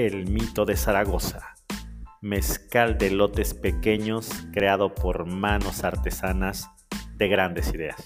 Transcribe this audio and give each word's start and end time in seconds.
El 0.00 0.30
Mito 0.30 0.64
de 0.64 0.76
Zaragoza, 0.76 1.56
mezcal 2.20 2.98
de 2.98 3.10
lotes 3.10 3.52
pequeños 3.52 4.30
creado 4.52 4.94
por 4.94 5.26
manos 5.26 5.82
artesanas 5.82 6.70
de 7.16 7.26
grandes 7.26 7.74
ideas. 7.74 7.96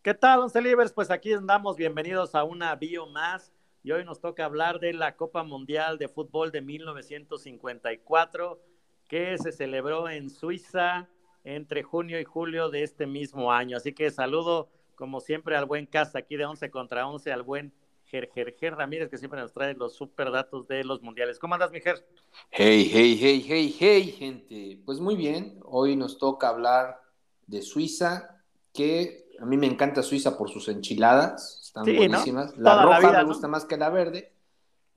¿Qué 0.00 0.14
tal, 0.14 0.42
Once 0.42 0.62
Libres? 0.62 0.92
Pues 0.92 1.10
aquí 1.10 1.32
andamos, 1.32 1.76
bienvenidos 1.76 2.36
a 2.36 2.44
una 2.44 2.76
bio 2.76 3.08
más 3.08 3.52
y 3.82 3.90
hoy 3.90 4.04
nos 4.04 4.20
toca 4.20 4.44
hablar 4.44 4.78
de 4.78 4.92
la 4.92 5.16
Copa 5.16 5.42
Mundial 5.42 5.98
de 5.98 6.06
Fútbol 6.06 6.52
de 6.52 6.62
1954 6.62 8.62
que 9.08 9.36
se 9.38 9.50
celebró 9.50 10.08
en 10.08 10.30
Suiza 10.30 11.08
entre 11.46 11.84
junio 11.84 12.20
y 12.20 12.24
julio 12.24 12.70
de 12.70 12.82
este 12.82 13.06
mismo 13.06 13.52
año. 13.52 13.76
Así 13.76 13.92
que 13.92 14.10
saludo, 14.10 14.68
como 14.96 15.20
siempre, 15.20 15.56
al 15.56 15.64
buen 15.64 15.86
casa 15.86 16.18
aquí 16.18 16.36
de 16.36 16.44
11 16.44 16.70
contra 16.70 17.06
11, 17.06 17.32
al 17.32 17.44
buen 17.44 17.72
Ger, 18.04 18.28
Ramírez, 18.76 19.08
que 19.08 19.16
siempre 19.16 19.40
nos 19.40 19.52
trae 19.52 19.74
los 19.74 19.94
super 19.94 20.32
datos 20.32 20.66
de 20.66 20.82
los 20.82 21.02
mundiales. 21.02 21.38
¿Cómo 21.38 21.54
andas, 21.54 21.70
mi 21.70 21.80
Ger? 21.80 22.04
Hey, 22.50 22.90
hey, 22.92 23.16
hey, 23.20 23.44
hey, 23.46 23.76
hey, 23.78 24.14
gente. 24.18 24.80
Pues 24.84 24.98
muy 24.98 25.14
bien, 25.14 25.60
hoy 25.64 25.94
nos 25.94 26.18
toca 26.18 26.48
hablar 26.48 27.00
de 27.46 27.62
Suiza, 27.62 28.42
que 28.72 29.28
a 29.40 29.44
mí 29.44 29.56
me 29.56 29.66
encanta 29.66 30.02
Suiza 30.02 30.36
por 30.36 30.50
sus 30.50 30.68
enchiladas, 30.68 31.60
están 31.62 31.84
buenísimas. 31.84 32.56
La 32.56 32.82
roja 32.82 33.12
me 33.12 33.24
gusta 33.24 33.46
más 33.46 33.64
que 33.64 33.76
la 33.76 33.90
verde, 33.90 34.32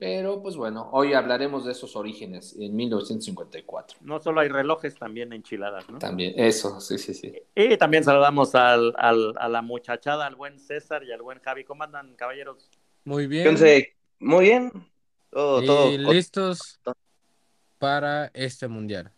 pero 0.00 0.42
pues 0.42 0.56
bueno, 0.56 0.88
hoy 0.92 1.12
hablaremos 1.12 1.66
de 1.66 1.72
esos 1.72 1.94
orígenes 1.94 2.56
en 2.58 2.74
1954. 2.74 3.98
No 4.00 4.18
solo 4.18 4.40
hay 4.40 4.48
relojes, 4.48 4.94
también 4.94 5.34
enchiladas, 5.34 5.90
¿no? 5.90 5.98
También, 5.98 6.32
eso, 6.36 6.80
sí, 6.80 6.96
sí, 6.96 7.12
sí. 7.12 7.34
Y 7.54 7.76
también 7.76 8.02
saludamos 8.02 8.54
al, 8.54 8.94
al, 8.96 9.34
a 9.36 9.46
la 9.50 9.60
muchachada, 9.60 10.26
al 10.26 10.36
buen 10.36 10.58
César 10.58 11.04
y 11.04 11.12
al 11.12 11.20
buen 11.20 11.38
Javi. 11.40 11.64
¿Cómo 11.64 11.84
andan, 11.84 12.16
caballeros? 12.16 12.70
Muy 13.04 13.26
bien. 13.26 13.54
muy 14.20 14.46
bien. 14.46 14.72
Todo, 15.28 15.90
y 15.90 15.98
listos 15.98 16.80
para 17.78 18.30
este 18.32 18.68
mundial. 18.68 19.12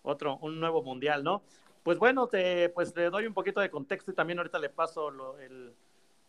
Otro, 0.00 0.38
un 0.38 0.58
nuevo 0.58 0.82
mundial, 0.82 1.22
¿no? 1.22 1.42
Pues 1.82 1.98
bueno, 1.98 2.26
te, 2.26 2.70
pues 2.70 2.96
le 2.96 3.10
doy 3.10 3.26
un 3.26 3.34
poquito 3.34 3.60
de 3.60 3.70
contexto 3.70 4.10
y 4.10 4.14
también 4.14 4.38
ahorita 4.38 4.58
le 4.58 4.70
paso 4.70 5.10
el, 5.38 5.74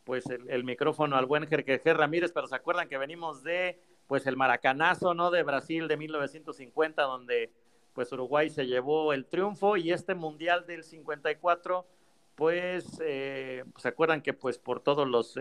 pues 0.04 0.26
el, 0.28 0.64
micrófono 0.66 1.16
al 1.16 1.26
buen 1.26 1.48
Jerker 1.48 1.98
Ramírez, 1.98 2.34
pero 2.34 2.48
se 2.48 2.56
acuerdan 2.56 2.90
que 2.90 2.98
venimos 2.98 3.44
de 3.44 3.80
pues 4.08 4.28
el 4.28 4.38
maracanazo, 4.38 5.14
¿no? 5.14 5.32
De 5.32 5.44
Brasil 5.44 5.88
de 5.88 5.98
1950, 5.98 7.02
donde 7.04 7.52
pues 7.94 8.12
Uruguay 8.12 8.50
se 8.50 8.66
llevó 8.66 9.14
el 9.14 9.26
triunfo 9.26 9.78
y 9.78 9.92
este 9.92 10.16
mundial 10.16 10.66
del 10.66 10.84
54, 10.84 11.86
pues, 12.36 13.00
eh, 13.04 13.64
se 13.78 13.88
acuerdan 13.88 14.22
que 14.22 14.34
pues 14.34 14.58
por 14.58 14.80
todos 14.80 15.08
los, 15.08 15.38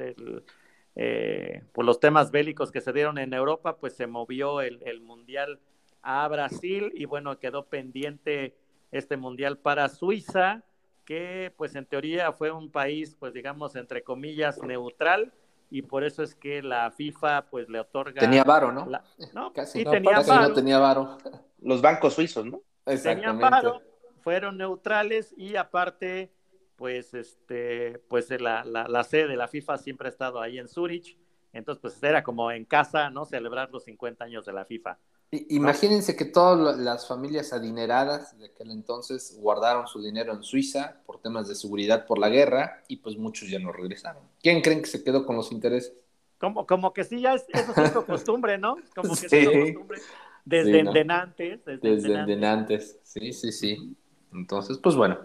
eh, 0.95 1.63
por 1.73 1.85
los 1.85 1.99
temas 1.99 2.31
bélicos 2.31 2.71
que 2.71 2.83
se 2.83 2.93
dieron 2.93 3.19
en 3.19 3.33
Europa, 3.33 3.77
pues 3.79 3.95
se 3.95 4.07
movió 4.07 4.61
el, 4.61 4.83
el 4.85 5.01
mundial 5.01 5.61
a 6.03 6.29
Brasil 6.29 6.93
y 6.95 7.07
bueno, 7.07 7.39
quedó 7.39 7.67
pendiente 7.67 8.55
este 8.91 9.17
mundial 9.17 9.59
para 9.59 9.89
Suiza, 9.89 10.63
que 11.05 11.53
pues 11.57 11.75
en 11.75 11.87
teoría 11.87 12.33
fue 12.33 12.51
un 12.51 12.71
país, 12.71 13.17
pues 13.19 13.33
digamos, 13.33 13.75
entre 13.77 14.03
comillas, 14.03 14.63
neutral, 14.63 15.33
y 15.73 15.81
por 15.81 16.05
eso 16.05 16.23
es 16.23 16.35
que 16.35 16.61
la 16.63 16.91
FIFA 16.91 17.47
pues 17.47 17.71
le 17.71 17.81
otorga... 17.81 18.21
Tenía 18.21 18.45
varo, 18.45 18.71
¿no? 18.71 18.87
no, 19.33 19.53
casi, 19.55 19.83
no, 19.83 19.91
tenía 19.91 20.21
varo. 20.21 20.49
no 20.49 20.55
tenía 20.55 20.79
varo. 20.79 21.17
Los 21.63 21.81
bancos 21.81 22.13
suizos, 22.13 22.45
¿no? 22.45 22.61
Tenían 22.85 23.39
varo, 23.39 23.81
fueron 24.21 24.59
neutrales 24.59 25.33
y 25.35 25.57
aparte, 25.57 26.31
pues, 26.77 27.15
este, 27.15 27.99
pues 28.11 28.29
la, 28.39 28.65
la, 28.65 28.87
la, 28.87 29.03
sede 29.03 29.29
de 29.29 29.37
la 29.37 29.49
FIFA 29.49 29.79
siempre 29.79 30.09
ha 30.09 30.11
estado 30.11 30.43
ahí 30.43 30.59
en 30.59 30.69
Zurich, 30.69 31.17
entonces 31.55 31.81
pues 31.81 32.03
era 32.03 32.23
como 32.23 32.51
en 32.51 32.67
casa, 32.67 33.09
¿no? 33.09 33.25
Celebrar 33.25 33.71
los 33.71 33.85
50 33.85 34.25
años 34.25 34.45
de 34.45 34.53
la 34.53 34.67
FIFA. 34.67 34.99
Imagínense 35.49 36.15
que 36.15 36.27
todas 36.27 36.77
las 36.79 37.09
familias 37.09 37.55
adineradas 37.55 38.39
de 38.39 38.47
aquel 38.47 38.71
entonces 38.71 39.39
guardaron 39.41 39.87
su 39.87 40.03
dinero 40.03 40.35
en 40.35 40.43
Suiza 40.43 41.01
por 41.07 41.23
temas 41.23 41.49
de 41.49 41.55
seguridad 41.55 42.05
por 42.05 42.19
la 42.19 42.29
guerra 42.29 42.83
y 42.87 42.97
pues 42.97 43.17
muchos 43.17 43.49
ya 43.49 43.59
no 43.59 43.73
regresaron. 43.73 44.23
¿Quién 44.43 44.61
creen 44.61 44.83
que 44.83 44.89
se 44.89 45.03
quedó 45.03 45.25
con 45.25 45.37
los 45.37 45.51
intereses? 45.51 45.95
Como, 46.37 46.67
como 46.67 46.93
que 46.93 47.05
sí, 47.05 47.23
ya 47.23 47.33
es, 47.33 47.47
eso 47.49 47.73
es 47.83 47.93
costumbre, 48.05 48.59
¿no? 48.59 48.77
Como 48.95 49.15
que 49.17 49.29
sí. 49.29 49.37
es 49.39 49.47
costumbre. 49.47 50.01
Desde 50.45 50.73
sí, 50.73 50.79
Endenantes. 50.81 51.65
Desde, 51.65 51.91
desde 51.91 52.15
Endenantes. 52.15 52.99
Sí, 53.03 53.33
sí, 53.33 53.53
sí. 53.53 53.97
Entonces, 54.35 54.77
pues 54.79 54.97
bueno. 54.97 55.19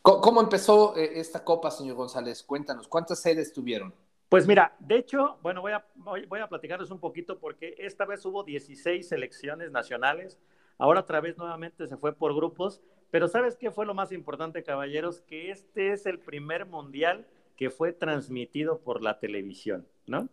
¿Cómo, 0.00 0.40
empezó 0.40 0.96
eh, 0.96 1.20
esta 1.20 1.44
copa, 1.44 1.70
señor 1.70 1.96
González? 1.96 2.42
Cuéntanos, 2.42 2.88
¿cuántas 2.88 3.20
sedes 3.20 3.52
tuvieron? 3.52 3.92
Pues 4.28 4.46
mira, 4.46 4.76
de 4.78 4.96
hecho, 4.96 5.38
bueno, 5.42 5.62
voy 5.62 5.72
a, 5.72 5.84
voy, 5.94 6.40
a 6.40 6.48
platicarles 6.48 6.90
un 6.90 7.00
poquito 7.00 7.38
porque 7.38 7.74
esta 7.78 8.04
vez 8.04 8.24
hubo 8.26 8.44
16 8.44 9.08
selecciones 9.08 9.70
nacionales, 9.70 10.38
ahora 10.76 11.00
otra 11.00 11.20
vez 11.20 11.38
nuevamente 11.38 11.86
se 11.86 11.96
fue 11.96 12.14
por 12.14 12.34
grupos, 12.34 12.82
pero 13.10 13.28
¿sabes 13.28 13.56
qué 13.56 13.70
fue 13.70 13.86
lo 13.86 13.94
más 13.94 14.12
importante, 14.12 14.62
caballeros? 14.62 15.22
Que 15.22 15.50
este 15.50 15.92
es 15.92 16.04
el 16.04 16.18
primer 16.18 16.66
mundial 16.66 17.26
que 17.56 17.70
fue 17.70 17.92
transmitido 17.92 18.80
por 18.80 19.02
la 19.02 19.18
televisión, 19.18 19.86
¿no? 20.06 20.28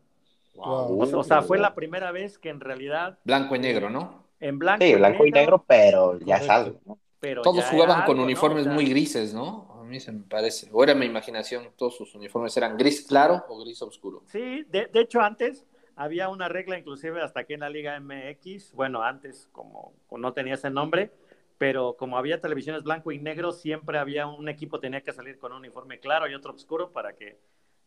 O, 0.57 1.23
sea, 1.23 1.41
fue 1.41 1.57
la 1.57 1.73
primera 1.73 2.12
vez 2.12 2.38
que 2.38 2.50
en 2.50 2.59
realidad... 2.59 3.19
Blanco 3.23 3.56
y 3.56 3.59
negro, 3.59 3.89
¿no? 3.89 4.25
En 4.39 4.59
blanco, 4.59 4.85
sí, 4.85 4.95
blanco 4.95 5.25
y 5.25 5.31
negro, 5.31 5.63
pero 5.66 6.19
ya 6.19 6.38
es 6.38 6.50
algo, 6.50 6.79
¿no? 6.85 6.97
Pero 7.19 7.41
Todos 7.41 7.65
jugaban 7.65 8.05
con 8.05 8.19
uniformes 8.19 8.67
muy 8.67 8.85
grises, 8.85 9.33
¿no? 9.33 9.67
A 9.79 9.83
mí 9.83 9.99
se 9.99 10.11
me 10.11 10.23
parece. 10.23 10.69
O 10.71 10.83
era 10.83 10.93
mi 10.95 11.05
imaginación, 11.05 11.69
todos 11.75 11.95
sus 11.95 12.13
uniformes 12.15 12.55
eran 12.57 12.77
gris 12.77 13.01
claro 13.01 13.45
o 13.47 13.63
gris 13.63 13.81
oscuro. 13.81 14.23
Sí, 14.27 14.63
de, 14.69 14.89
hecho 14.93 15.21
antes 15.21 15.65
había 15.95 16.29
una 16.29 16.49
regla, 16.49 16.77
inclusive 16.77 17.21
hasta 17.21 17.41
aquí 17.41 17.53
en 17.53 17.61
la 17.61 17.69
Liga 17.69 17.99
MX, 17.99 18.73
bueno, 18.73 19.03
antes 19.03 19.47
como 19.51 19.93
no 20.11 20.33
tenía 20.33 20.55
ese 20.55 20.69
nombre, 20.69 21.11
pero 21.57 21.95
como 21.97 22.17
había 22.17 22.41
televisiones 22.41 22.83
blanco 22.83 23.11
y 23.11 23.19
negro, 23.19 23.51
siempre 23.51 23.97
había 23.97 24.27
un 24.27 24.49
equipo 24.49 24.79
tenía 24.79 25.01
que 25.01 25.13
salir 25.13 25.39
con 25.39 25.53
un 25.53 25.59
uniforme 25.59 25.99
claro 25.99 26.27
y 26.27 26.33
otro 26.33 26.53
oscuro 26.53 26.91
para 26.91 27.15
que 27.15 27.37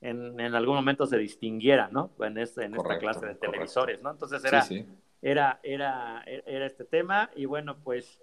en, 0.00 0.40
algún 0.54 0.76
momento 0.76 1.06
se 1.06 1.18
distinguiera, 1.18 1.88
¿no? 1.90 2.10
En, 2.20 2.38
este, 2.38 2.64
en 2.64 2.74
esta 2.74 2.98
clase 2.98 3.26
de 3.26 3.34
televisores, 3.34 4.02
¿no? 4.02 4.10
Entonces 4.10 4.44
era, 4.44 4.64
Era, 5.20 5.60
era, 5.62 6.22
era 6.24 6.66
este 6.66 6.84
tema 6.84 7.30
y 7.34 7.44
bueno, 7.44 7.78
pues 7.82 8.20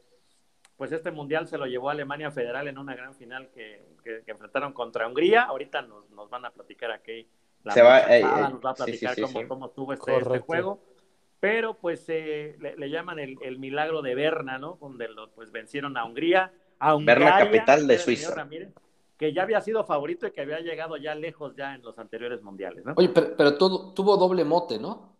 pues 0.77 0.91
este 0.91 1.11
mundial 1.11 1.47
se 1.47 1.57
lo 1.57 1.65
llevó 1.65 1.89
a 1.89 1.93
Alemania 1.93 2.31
Federal 2.31 2.67
en 2.67 2.77
una 2.77 2.95
gran 2.95 3.15
final 3.15 3.49
que, 3.53 3.83
enfrentaron 4.27 4.73
contra 4.73 5.07
Hungría. 5.07 5.43
Ahorita 5.43 5.81
nos, 5.81 6.09
nos, 6.11 6.29
van 6.29 6.45
a 6.45 6.51
platicar 6.51 6.91
aquí. 6.91 7.27
La 7.63 7.73
se 7.73 7.81
va, 7.81 8.01
eh, 8.01 8.21
nos 8.21 8.63
va 8.63 8.71
a 8.71 8.75
platicar 8.75 9.15
cómo, 9.19 9.47
cómo, 9.47 9.65
estuvo 9.67 9.93
este, 9.93 10.17
este 10.17 10.39
juego. 10.39 10.79
Pero 11.39 11.75
pues 11.75 12.03
eh, 12.07 12.57
le, 12.59 12.89
llaman 12.89 13.19
el, 13.19 13.37
el, 13.41 13.57
milagro 13.57 14.01
de 14.01 14.15
Berna, 14.15 14.57
¿no? 14.57 14.77
Donde 14.79 15.07
lo, 15.07 15.31
pues 15.31 15.51
vencieron 15.51 15.97
a 15.97 16.05
Hungría. 16.05 16.53
A 16.79 16.95
Berna, 16.95 17.39
capital 17.39 17.87
de 17.87 17.97
Suiza. 17.97 18.47
que 19.17 19.33
ya 19.33 19.43
había 19.43 19.61
sido 19.61 19.85
favorito 19.85 20.27
y 20.27 20.31
que 20.31 20.41
había 20.41 20.59
llegado 20.59 20.97
ya 20.97 21.15
lejos 21.15 21.55
ya 21.55 21.73
en 21.73 21.83
los 21.83 21.97
anteriores 21.99 22.41
mundiales, 22.41 22.83
¿no? 22.85 22.93
Oye, 22.97 23.09
pero, 23.09 23.35
pero 23.37 23.57
todo, 23.57 23.93
tuvo 23.93 24.17
doble 24.17 24.43
mote, 24.43 24.77
¿no? 24.77 25.15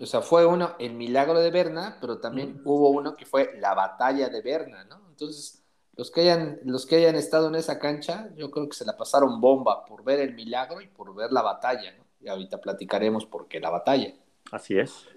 o 0.00 0.06
sea, 0.06 0.20
fue 0.20 0.44
uno 0.46 0.74
el 0.78 0.94
milagro 0.94 1.38
de 1.38 1.50
Berna, 1.50 1.98
pero 2.00 2.18
también 2.18 2.60
hubo 2.64 2.90
uno 2.90 3.16
que 3.16 3.24
fue 3.24 3.52
la 3.58 3.74
batalla 3.74 4.28
de 4.28 4.42
Berna, 4.42 4.84
¿no? 4.84 5.09
Entonces, 5.20 5.62
los 5.96 6.10
que 6.10 6.22
hayan, 6.22 6.60
los 6.64 6.86
que 6.86 6.96
hayan 6.96 7.14
estado 7.14 7.48
en 7.48 7.54
esa 7.54 7.78
cancha, 7.78 8.30
yo 8.36 8.50
creo 8.50 8.66
que 8.70 8.74
se 8.74 8.86
la 8.86 8.96
pasaron 8.96 9.38
bomba 9.38 9.84
por 9.84 10.02
ver 10.02 10.18
el 10.18 10.34
milagro 10.34 10.80
y 10.80 10.86
por 10.86 11.14
ver 11.14 11.30
la 11.30 11.42
batalla, 11.42 11.92
¿no? 11.92 12.04
Y 12.22 12.28
ahorita 12.28 12.58
platicaremos 12.58 13.26
por 13.26 13.46
qué 13.46 13.60
la 13.60 13.68
batalla. 13.68 14.14
Así 14.50 14.78
es. 14.78 15.08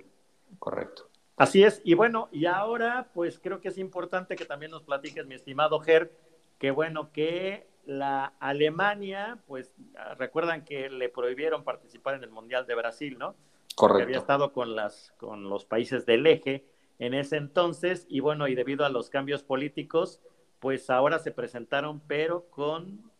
Correcto. 0.59 1.07
Así 1.37 1.63
es. 1.63 1.81
Y 1.85 1.93
bueno, 1.93 2.27
y 2.33 2.47
ahora, 2.47 3.11
pues 3.13 3.39
creo 3.39 3.61
que 3.61 3.69
es 3.69 3.77
importante 3.77 4.35
que 4.35 4.43
también 4.43 4.71
nos 4.71 4.83
platiques, 4.83 5.25
mi 5.25 5.35
estimado 5.35 5.79
Ger, 5.79 6.11
que 6.59 6.71
bueno, 6.71 7.13
que 7.13 7.65
la 7.85 8.33
Alemania, 8.41 9.39
pues 9.47 9.71
recuerdan 10.17 10.65
que 10.65 10.89
le 10.89 11.07
prohibieron 11.07 11.63
participar 11.63 12.15
en 12.15 12.23
el 12.23 12.29
Mundial 12.29 12.67
de 12.67 12.75
Brasil, 12.75 13.17
¿no? 13.17 13.35
Correcto. 13.75 13.99
Que 13.99 14.03
había 14.03 14.17
estado 14.17 14.51
con, 14.51 14.75
las, 14.75 15.13
con 15.17 15.49
los 15.49 15.63
países 15.63 16.05
del 16.05 16.27
eje 16.27 16.65
en 16.99 17.13
ese 17.13 17.37
entonces 17.37 18.05
y 18.09 18.19
bueno, 18.19 18.47
y 18.47 18.55
debido 18.55 18.85
a 18.85 18.89
los 18.89 19.09
cambios 19.09 19.43
políticos, 19.43 20.21
pues 20.59 20.89
ahora 20.89 21.19
se 21.19 21.31
presentaron, 21.31 22.01
pero 22.07 22.49
con 22.49 23.11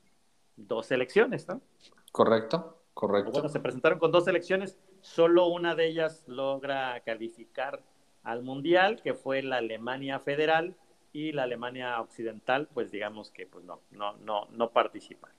dos 0.55 0.87
selecciones, 0.87 1.47
¿no? 1.47 1.61
Correcto, 2.11 2.81
correcto. 2.93 3.31
Bueno, 3.31 3.49
se 3.49 3.59
presentaron 3.59 3.99
con 3.99 4.11
dos 4.11 4.25
selecciones, 4.25 4.77
solo 5.01 5.47
una 5.47 5.75
de 5.75 5.87
ellas 5.87 6.23
logra 6.27 7.01
calificar 7.01 7.81
al 8.23 8.43
Mundial, 8.43 9.01
que 9.01 9.13
fue 9.13 9.41
la 9.41 9.57
Alemania 9.57 10.19
Federal, 10.19 10.75
y 11.13 11.31
la 11.31 11.43
Alemania 11.43 12.01
Occidental, 12.01 12.67
pues 12.73 12.91
digamos 12.91 13.29
que 13.29 13.45
pues 13.45 13.63
no, 13.63 13.79
no, 13.91 14.17
no, 14.17 14.47
no 14.51 14.71
participa. 14.71 15.29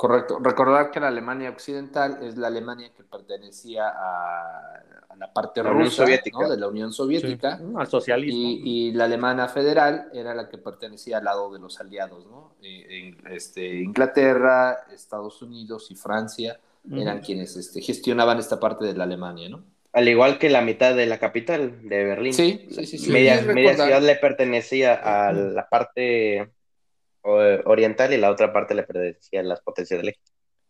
Correcto. 0.00 0.38
Recordar 0.40 0.90
que 0.90 0.98
la 0.98 1.08
Alemania 1.08 1.50
Occidental 1.50 2.20
es 2.22 2.38
la 2.38 2.46
Alemania 2.46 2.90
que 2.96 3.04
pertenecía 3.04 3.82
a, 3.86 4.82
la 5.14 5.30
parte 5.30 5.62
rusa 5.62 6.06
de 6.06 6.56
la 6.56 6.68
Unión 6.68 6.90
Soviética. 6.90 7.60
Al 7.76 7.86
socialismo. 7.86 8.40
Y, 8.40 8.92
la 8.92 9.04
Alemania 9.04 9.46
Federal 9.48 10.08
era 10.14 10.34
la 10.34 10.48
que 10.48 10.56
pertenecía 10.56 11.18
al 11.18 11.24
lado 11.24 11.52
de 11.52 11.58
los 11.58 11.78
aliados. 11.80 12.24
¿no? 12.24 12.54
Eh, 12.62 13.14
este, 13.28 13.82
Inglaterra, 13.82 14.86
Estados 14.90 15.42
Unidos 15.42 15.90
y 15.90 15.96
Francia 15.96 16.58
eran 16.90 17.20
quienes 17.20 17.54
este, 17.58 17.82
gestionaban 17.82 18.38
esta 18.38 18.58
parte 18.58 18.86
de 18.86 18.94
la 18.94 19.04
Alemania. 19.04 19.50
¿no? 19.50 19.62
Al 19.92 20.08
igual 20.08 20.38
que 20.38 20.48
la 20.48 20.62
mitad 20.62 20.94
de 20.94 21.04
la 21.04 21.18
capital 21.18 21.86
de 21.86 22.04
Berlín. 22.04 22.32
Sí, 22.32 22.68
sí, 22.70 22.86
sí. 22.86 23.12
Media, 23.12 23.42
media 23.42 23.74
ciudad 23.74 24.00
le 24.00 24.16
pertenecía 24.16 24.94
a 24.94 25.34
la 25.34 25.68
parte 25.68 26.48
oriental 27.22 28.12
y 28.12 28.16
la 28.16 28.30
otra 28.30 28.52
parte 28.52 28.74
le 28.74 28.82
pertenecía 28.82 29.40
a 29.40 29.44
las 29.44 29.60
potencias 29.60 30.00
del 30.00 30.10
eje. 30.10 30.20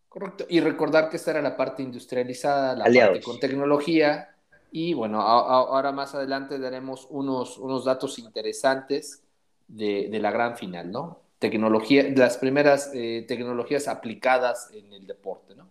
Correcto. 0.09 0.45
Y 0.49 0.59
recordar 0.59 1.09
que 1.09 1.15
esta 1.15 1.31
era 1.31 1.41
la 1.41 1.55
parte 1.55 1.81
industrializada, 1.81 2.75
la 2.75 2.83
parte 2.83 3.21
con 3.21 3.39
tecnología. 3.39 4.35
Y 4.71 4.93
bueno, 4.93 5.21
ahora 5.21 5.91
más 5.91 6.13
adelante 6.15 6.59
daremos 6.59 7.07
unos, 7.09 7.57
unos 7.57 7.85
datos 7.85 8.19
interesantes 8.19 9.23
de, 9.69 10.09
la 10.19 10.31
gran 10.31 10.57
final, 10.57 10.91
¿no? 10.91 11.21
Tecnología, 11.39 12.05
las 12.15 12.37
primeras 12.37 12.91
eh, 12.93 13.25
tecnologías 13.27 13.87
aplicadas 13.87 14.69
en 14.73 14.91
el 14.93 15.07
deporte, 15.07 15.55
¿no? 15.55 15.69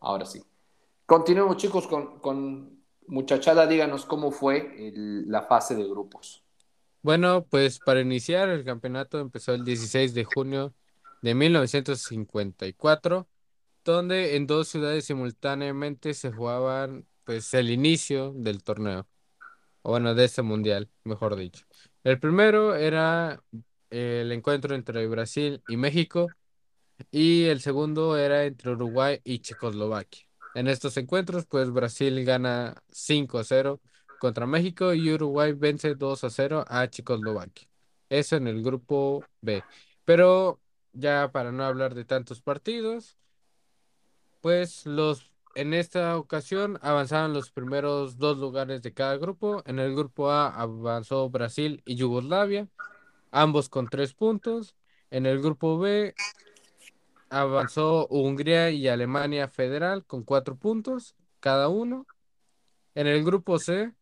Ahora 0.00 0.26
sí. 0.26 0.44
Continuemos, 1.06 1.56
chicos, 1.56 1.86
con, 1.86 2.82
muchachada. 3.06 3.66
Díganos 3.66 4.04
cómo 4.04 4.30
fue 4.30 4.92
la 5.26 5.42
fase 5.42 5.74
de 5.74 5.84
grupos. 5.84 6.43
Bueno, 7.04 7.44
pues 7.50 7.80
para 7.80 8.00
iniciar 8.00 8.48
el 8.48 8.64
campeonato 8.64 9.20
empezó 9.20 9.52
el 9.52 9.62
16 9.62 10.14
de 10.14 10.24
junio 10.24 10.72
de 11.20 11.34
1954, 11.34 13.28
donde 13.84 14.36
en 14.36 14.46
dos 14.46 14.68
ciudades 14.68 15.04
simultáneamente 15.04 16.14
se 16.14 16.32
jugaban 16.32 17.06
pues 17.24 17.52
el 17.52 17.68
inicio 17.68 18.32
del 18.34 18.62
torneo, 18.62 19.06
o 19.82 19.90
bueno, 19.90 20.14
de 20.14 20.24
este 20.24 20.40
mundial, 20.40 20.88
mejor 21.04 21.36
dicho. 21.36 21.66
El 22.04 22.18
primero 22.18 22.74
era 22.74 23.38
el 23.90 24.32
encuentro 24.32 24.74
entre 24.74 25.06
Brasil 25.06 25.62
y 25.68 25.76
México 25.76 26.28
y 27.10 27.44
el 27.44 27.60
segundo 27.60 28.16
era 28.16 28.46
entre 28.46 28.70
Uruguay 28.70 29.20
y 29.24 29.40
Checoslovaquia. 29.40 30.26
En 30.54 30.68
estos 30.68 30.96
encuentros, 30.96 31.44
pues 31.44 31.70
Brasil 31.70 32.24
gana 32.24 32.82
5 32.88 33.40
a 33.40 33.44
0 33.44 33.82
contra 34.24 34.46
México 34.46 34.94
y 34.94 35.12
Uruguay 35.12 35.52
vence 35.52 35.94
2 35.94 36.24
a 36.24 36.30
0 36.30 36.64
a 36.66 36.88
Checoslovaquia. 36.88 37.68
Eso 38.08 38.36
en 38.36 38.48
el 38.48 38.62
grupo 38.62 39.22
B. 39.42 39.62
Pero 40.06 40.62
ya 40.94 41.30
para 41.30 41.52
no 41.52 41.62
hablar 41.62 41.94
de 41.94 42.06
tantos 42.06 42.40
partidos, 42.40 43.18
pues 44.40 44.86
los 44.86 45.30
en 45.54 45.74
esta 45.74 46.16
ocasión 46.16 46.78
avanzaron 46.80 47.34
los 47.34 47.50
primeros 47.50 48.16
dos 48.16 48.38
lugares 48.38 48.80
de 48.80 48.94
cada 48.94 49.18
grupo. 49.18 49.62
En 49.66 49.78
el 49.78 49.94
grupo 49.94 50.30
A 50.30 50.48
avanzó 50.48 51.28
Brasil 51.28 51.82
y 51.84 51.96
Yugoslavia, 51.96 52.66
ambos 53.30 53.68
con 53.68 53.88
tres 53.88 54.14
puntos. 54.14 54.74
En 55.10 55.26
el 55.26 55.42
grupo 55.42 55.78
B 55.78 56.14
avanzó 57.28 58.06
Hungría 58.06 58.70
y 58.70 58.88
Alemania 58.88 59.48
Federal 59.48 60.06
con 60.06 60.22
cuatro 60.22 60.56
puntos 60.56 61.14
cada 61.40 61.68
uno. 61.68 62.06
En 62.94 63.06
el 63.06 63.22
grupo 63.22 63.58
C, 63.58 63.92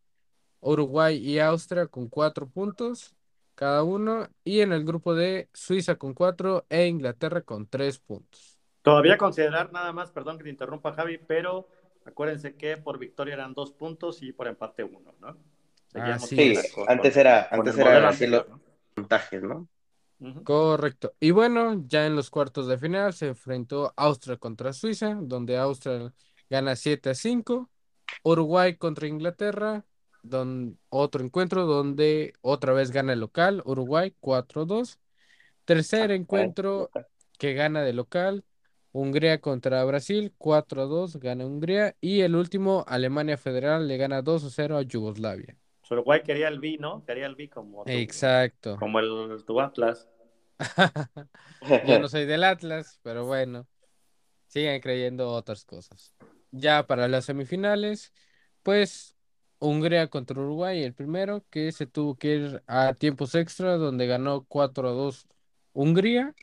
Uruguay 0.63 1.17
y 1.17 1.39
Austria 1.39 1.87
con 1.87 2.07
cuatro 2.07 2.47
puntos 2.47 3.15
cada 3.55 3.83
uno. 3.83 4.27
Y 4.43 4.61
en 4.61 4.73
el 4.73 4.83
grupo 4.83 5.13
D, 5.13 5.49
Suiza 5.53 5.95
con 5.95 6.13
cuatro 6.13 6.65
e 6.69 6.87
Inglaterra 6.87 7.41
con 7.41 7.67
tres 7.67 7.99
puntos. 7.99 8.59
Todavía 8.81 9.17
considerar 9.17 9.71
nada 9.71 9.93
más, 9.93 10.11
perdón 10.11 10.37
que 10.37 10.43
te 10.43 10.49
interrumpa 10.49 10.93
Javi, 10.93 11.17
pero 11.17 11.69
acuérdense 12.05 12.55
que 12.55 12.77
por 12.77 12.99
victoria 12.99 13.35
eran 13.35 13.53
dos 13.53 13.71
puntos 13.71 14.21
y 14.21 14.33
por 14.33 14.47
empate 14.47 14.83
uno, 14.83 15.13
¿no? 15.21 15.37
sí, 16.19 16.55
antes 16.87 17.15
era, 17.15 17.47
antes 17.51 17.77
era 17.77 18.09
así 18.09 18.27
los 18.27 18.45
puntajes, 18.95 19.43
¿no? 19.43 19.67
Correcto. 20.43 21.13
Y 21.19 21.31
bueno, 21.31 21.83
ya 21.87 22.05
en 22.05 22.15
los 22.15 22.29
cuartos 22.29 22.67
de 22.67 22.77
final 22.77 23.13
se 23.13 23.27
enfrentó 23.27 23.93
Austria 23.95 24.37
contra 24.37 24.73
Suiza, 24.73 25.17
donde 25.21 25.57
Austria 25.57 26.13
gana 26.49 26.75
7 26.75 27.09
a 27.09 27.15
5. 27.15 27.69
Uruguay 28.23 28.77
contra 28.77 29.07
Inglaterra, 29.07 29.85
don, 30.23 30.79
otro 30.89 31.23
encuentro 31.23 31.65
donde 31.65 32.33
otra 32.41 32.73
vez 32.73 32.91
gana 32.91 33.13
el 33.13 33.19
local, 33.19 33.61
Uruguay 33.65 34.15
4 34.19 34.63
a 34.63 34.65
2. 34.65 34.99
Tercer 35.65 36.11
ah, 36.11 36.15
encuentro 36.15 36.89
que 37.37 37.53
gana 37.53 37.83
de 37.83 37.93
local, 37.93 38.43
Hungría 38.91 39.39
contra 39.39 39.83
Brasil 39.85 40.33
4 40.37 40.81
a 40.81 40.85
2, 40.85 41.17
gana 41.17 41.45
Hungría. 41.45 41.95
Y 42.01 42.21
el 42.21 42.35
último, 42.35 42.83
Alemania 42.87 43.37
Federal 43.37 43.87
le 43.87 43.97
gana 43.97 44.21
2 44.21 44.45
a 44.45 44.49
0 44.49 44.77
a 44.77 44.81
Yugoslavia. 44.81 45.57
Uruguay 45.89 46.21
quería 46.23 46.47
el 46.47 46.59
B, 46.59 46.77
¿no? 46.79 47.03
Quería 47.05 47.27
el 47.27 47.35
B 47.35 47.49
como 47.49 47.83
Exacto. 47.85 48.77
Como 48.77 48.99
el 48.99 49.43
tu 49.45 49.59
Atlas. 49.61 50.09
Yo 51.87 51.99
no 51.99 52.07
soy 52.07 52.25
del 52.25 52.43
Atlas, 52.43 52.99
pero 53.03 53.25
bueno, 53.25 53.67
siguen 54.47 54.81
creyendo 54.81 55.29
otras 55.29 55.65
cosas. 55.65 56.13
Ya 56.51 56.85
para 56.85 57.07
las 57.07 57.25
semifinales, 57.25 58.13
pues 58.61 59.12
Hungría 59.63 60.07
contra 60.07 60.39
Uruguay, 60.39 60.83
el 60.83 60.93
primero 60.93 61.43
que 61.49 61.71
se 61.71 61.85
tuvo 61.85 62.15
que 62.15 62.35
ir 62.35 62.63
a 62.67 62.93
tiempos 62.93 63.35
extra, 63.35 63.77
donde 63.77 64.07
ganó 64.07 64.45
4 64.47 64.89
a 64.89 64.91
2 64.91 65.27
Hungría. 65.73 66.33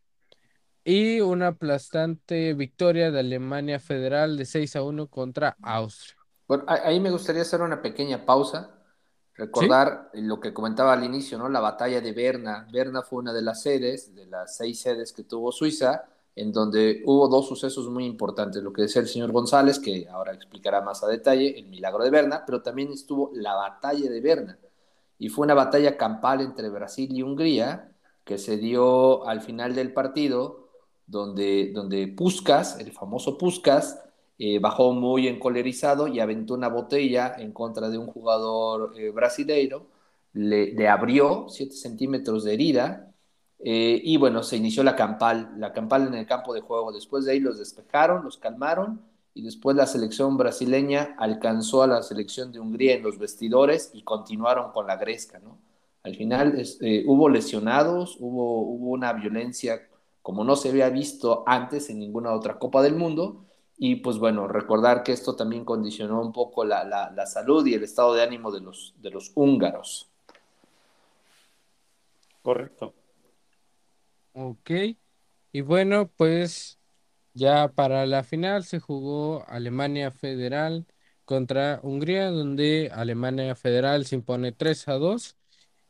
Y 0.82 1.20
una 1.20 1.48
aplastante 1.48 2.54
victoria 2.54 3.10
de 3.10 3.20
Alemania 3.20 3.78
Federal 3.78 4.36
de 4.36 4.46
6 4.46 4.76
a 4.76 4.82
1 4.82 5.08
contra 5.08 5.56
Austria. 5.62 6.16
Bueno, 6.48 6.64
ahí 6.66 6.98
me 6.98 7.10
gustaría 7.10 7.42
hacer 7.42 7.60
una 7.60 7.82
pequeña 7.82 8.24
pausa 8.24 8.80
Recordar 9.40 10.10
lo 10.12 10.38
que 10.38 10.52
comentaba 10.52 10.92
al 10.92 11.02
inicio, 11.02 11.38
¿no? 11.38 11.48
La 11.48 11.60
batalla 11.60 12.02
de 12.02 12.12
Berna. 12.12 12.68
Berna 12.70 13.00
fue 13.00 13.20
una 13.20 13.32
de 13.32 13.40
las 13.40 13.62
sedes, 13.62 14.14
de 14.14 14.26
las 14.26 14.58
seis 14.58 14.82
sedes 14.82 15.14
que 15.14 15.24
tuvo 15.24 15.50
Suiza, 15.50 16.04
en 16.36 16.52
donde 16.52 17.02
hubo 17.04 17.28
dos 17.28 17.48
sucesos 17.48 17.88
muy 17.88 18.04
importantes. 18.06 18.62
Lo 18.62 18.72
que 18.72 18.82
decía 18.82 19.02
el 19.02 19.08
señor 19.08 19.32
González, 19.32 19.78
que 19.78 20.08
ahora 20.08 20.32
explicará 20.32 20.80
más 20.80 21.02
a 21.02 21.08
detalle, 21.08 21.58
el 21.58 21.66
milagro 21.66 22.04
de 22.04 22.10
Berna, 22.10 22.44
pero 22.46 22.62
también 22.62 22.92
estuvo 22.92 23.30
la 23.34 23.54
batalla 23.54 24.10
de 24.10 24.20
Berna. 24.20 24.58
Y 25.18 25.28
fue 25.28 25.44
una 25.44 25.54
batalla 25.54 25.96
campal 25.96 26.40
entre 26.40 26.68
Brasil 26.70 27.10
y 27.12 27.22
Hungría, 27.22 27.92
que 28.24 28.38
se 28.38 28.56
dio 28.56 29.26
al 29.26 29.40
final 29.42 29.74
del 29.74 29.92
partido, 29.92 30.68
donde, 31.06 31.72
donde 31.74 32.08
Puskas, 32.08 32.78
el 32.78 32.92
famoso 32.92 33.36
Puskas, 33.36 33.98
eh, 34.38 34.58
bajó 34.58 34.94
muy 34.94 35.28
encolerizado 35.28 36.08
y 36.08 36.20
aventó 36.20 36.54
una 36.54 36.68
botella 36.68 37.34
en 37.36 37.52
contra 37.52 37.90
de 37.90 37.98
un 37.98 38.06
jugador 38.06 38.94
eh, 38.96 39.10
brasileiro, 39.10 39.86
le, 40.32 40.88
abrió 40.88 41.46
7 41.48 41.74
centímetros 41.74 42.44
de 42.44 42.54
herida 42.54 43.09
eh, 43.62 44.00
y 44.02 44.16
bueno, 44.16 44.42
se 44.42 44.56
inició 44.56 44.82
la 44.82 44.96
campal, 44.96 45.52
la 45.58 45.72
campal 45.72 46.06
en 46.06 46.14
el 46.14 46.26
campo 46.26 46.54
de 46.54 46.60
juego. 46.60 46.92
Después 46.92 47.24
de 47.24 47.32
ahí 47.32 47.40
los 47.40 47.58
despejaron, 47.58 48.24
los 48.24 48.38
calmaron 48.38 49.00
y 49.34 49.42
después 49.42 49.76
la 49.76 49.86
selección 49.86 50.36
brasileña 50.36 51.14
alcanzó 51.18 51.82
a 51.82 51.86
la 51.86 52.02
selección 52.02 52.52
de 52.52 52.60
Hungría 52.60 52.94
en 52.94 53.02
los 53.02 53.18
vestidores 53.18 53.90
y 53.94 54.02
continuaron 54.02 54.72
con 54.72 54.86
la 54.86 54.96
gresca, 54.96 55.38
¿no? 55.38 55.58
Al 56.02 56.16
final 56.16 56.62
hubo 57.06 57.28
lesionados, 57.28 58.16
hubo, 58.20 58.62
hubo 58.62 58.90
una 58.90 59.12
violencia 59.12 59.86
como 60.22 60.44
no 60.44 60.56
se 60.56 60.70
había 60.70 60.88
visto 60.88 61.44
antes 61.46 61.90
en 61.90 61.98
ninguna 61.98 62.32
otra 62.32 62.58
Copa 62.58 62.82
del 62.82 62.94
Mundo 62.94 63.44
y 63.82 63.96
pues 63.96 64.18
bueno, 64.18 64.46
recordar 64.46 65.02
que 65.02 65.12
esto 65.12 65.34
también 65.34 65.64
condicionó 65.64 66.20
un 66.20 66.32
poco 66.32 66.64
la, 66.64 66.84
la, 66.84 67.26
salud 67.26 67.66
y 67.66 67.72
el 67.72 67.82
estado 67.82 68.12
de 68.12 68.22
ánimo 68.22 68.50
de 68.50 68.60
los, 68.60 68.94
de 68.98 69.10
los 69.10 69.32
húngaros. 69.34 70.06
Correcto. 72.42 72.92
Ok. 74.32 74.70
Y 75.52 75.60
bueno, 75.62 76.10
pues 76.16 76.80
ya 77.34 77.68
para 77.74 78.06
la 78.06 78.24
final 78.24 78.64
se 78.64 78.80
jugó 78.80 79.44
Alemania 79.48 80.10
Federal 80.12 80.86
contra 81.24 81.80
Hungría, 81.82 82.30
donde 82.30 82.90
Alemania 82.94 83.54
Federal 83.56 84.06
se 84.06 84.16
impone 84.16 84.52
3 84.52 84.88
a 84.88 84.94
2. 84.94 85.36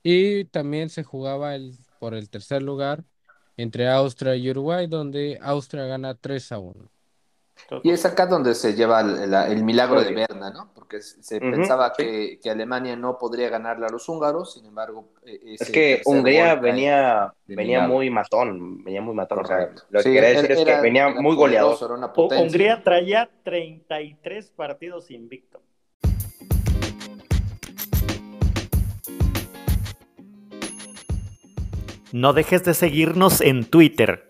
Y 0.05 0.47
también 0.47 0.91
se 0.91 1.05
jugaba 1.05 1.55
el, 1.57 1.79
por 1.99 2.15
el 2.15 2.31
tercer 2.31 2.63
lugar 2.63 3.05
entre 3.57 3.89
Austria 3.91 4.37
y 4.37 4.51
Uruguay, 4.51 4.87
donde 4.89 5.39
Austria 5.43 5.87
gana 5.87 6.15
3 6.17 6.53
a 6.53 6.59
1. 6.61 6.91
Y 7.83 7.91
es 7.91 8.05
acá 8.05 8.27
donde 8.27 8.55
se 8.55 8.75
lleva 8.75 9.01
el, 9.01 9.65
milagro 9.65 10.03
de 10.03 10.13
Berna, 10.13 10.51
¿no? 10.51 10.71
Porque 10.75 11.01
se 11.01 11.41
pensaba 11.41 11.93
que, 11.93 12.39
Alemania 12.51 12.97
no 12.97 13.17
podría 13.19 13.49
ganarle 13.49 13.87
a 13.87 13.91
los 13.91 14.09
húngaros, 14.09 14.55
sin 14.55 14.67
embargo... 14.67 15.09
E, 15.25 15.55
es 15.59 15.71
que 15.71 16.03
Hungría 16.05 16.57
venía, 16.57 17.33
venía 17.47 17.87
muy 17.87 18.11
matón, 18.11 18.83
venía 18.83 19.01
muy 19.01 19.15
matón. 19.15 19.41
O 19.41 19.45
sea, 19.45 19.71
lo 19.91 20.03
que 20.03 20.13
quería 20.13 20.31
decir 20.31 20.53
es 20.53 20.65
que 20.65 20.81
venía 20.81 21.11
muy 21.11 21.37
goleador. 21.37 21.79
Hungría 22.17 22.83
traía 22.83 23.31
33 23.45 24.51
partidos 24.51 25.11
invictos. 25.11 25.63
No 32.13 32.33
dejes 32.33 32.65
de 32.65 32.75
seguirnos 32.75 33.41
en 33.41 33.65
Twitter. 33.65 34.30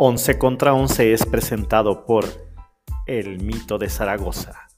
11 0.00 0.38
contra 0.38 0.74
11 0.74 1.12
es 1.12 1.26
presentado 1.26 2.06
por 2.06 2.24
El 3.08 3.42
Mito 3.42 3.78
de 3.78 3.88
Zaragoza, 3.88 4.68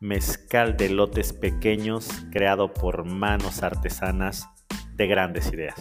mezcal 0.00 0.78
de 0.78 0.88
lotes 0.88 1.34
pequeños 1.34 2.08
creado 2.32 2.72
por 2.72 3.04
manos 3.04 3.62
artesanas 3.62 4.48
de 4.94 5.06
grandes 5.06 5.52
ideas. 5.52 5.74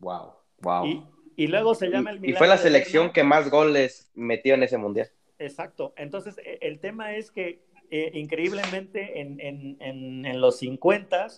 Wow, 0.00 0.34
wow. 0.60 1.08
Y, 1.34 1.46
luego 1.46 1.74
se 1.74 1.88
llama 1.88 2.10
el 2.10 2.28
Y 2.28 2.34
fue 2.34 2.48
la 2.48 2.58
selección 2.58 3.10
que 3.10 3.24
más 3.24 3.50
goles 3.50 4.10
metió 4.14 4.52
en 4.52 4.64
ese 4.64 4.76
mundial. 4.76 5.08
Exacto. 5.38 5.94
Entonces, 5.96 6.36
e, 6.44 6.58
el 6.60 6.78
tema 6.78 7.16
es 7.16 7.30
que 7.30 7.62
eh, 7.90 8.10
increíblemente 8.12 9.18
en, 9.22 9.40
en, 9.40 9.78
en, 9.80 10.26
en 10.26 10.40
los 10.42 10.58
50 10.58 11.28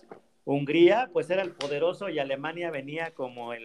Hungría, 0.49 1.11
pues 1.13 1.29
era 1.29 1.43
el 1.43 1.51
poderoso 1.51 2.09
y 2.09 2.17
Alemania 2.17 2.71
venía 2.71 3.11
como 3.13 3.53
el, 3.53 3.61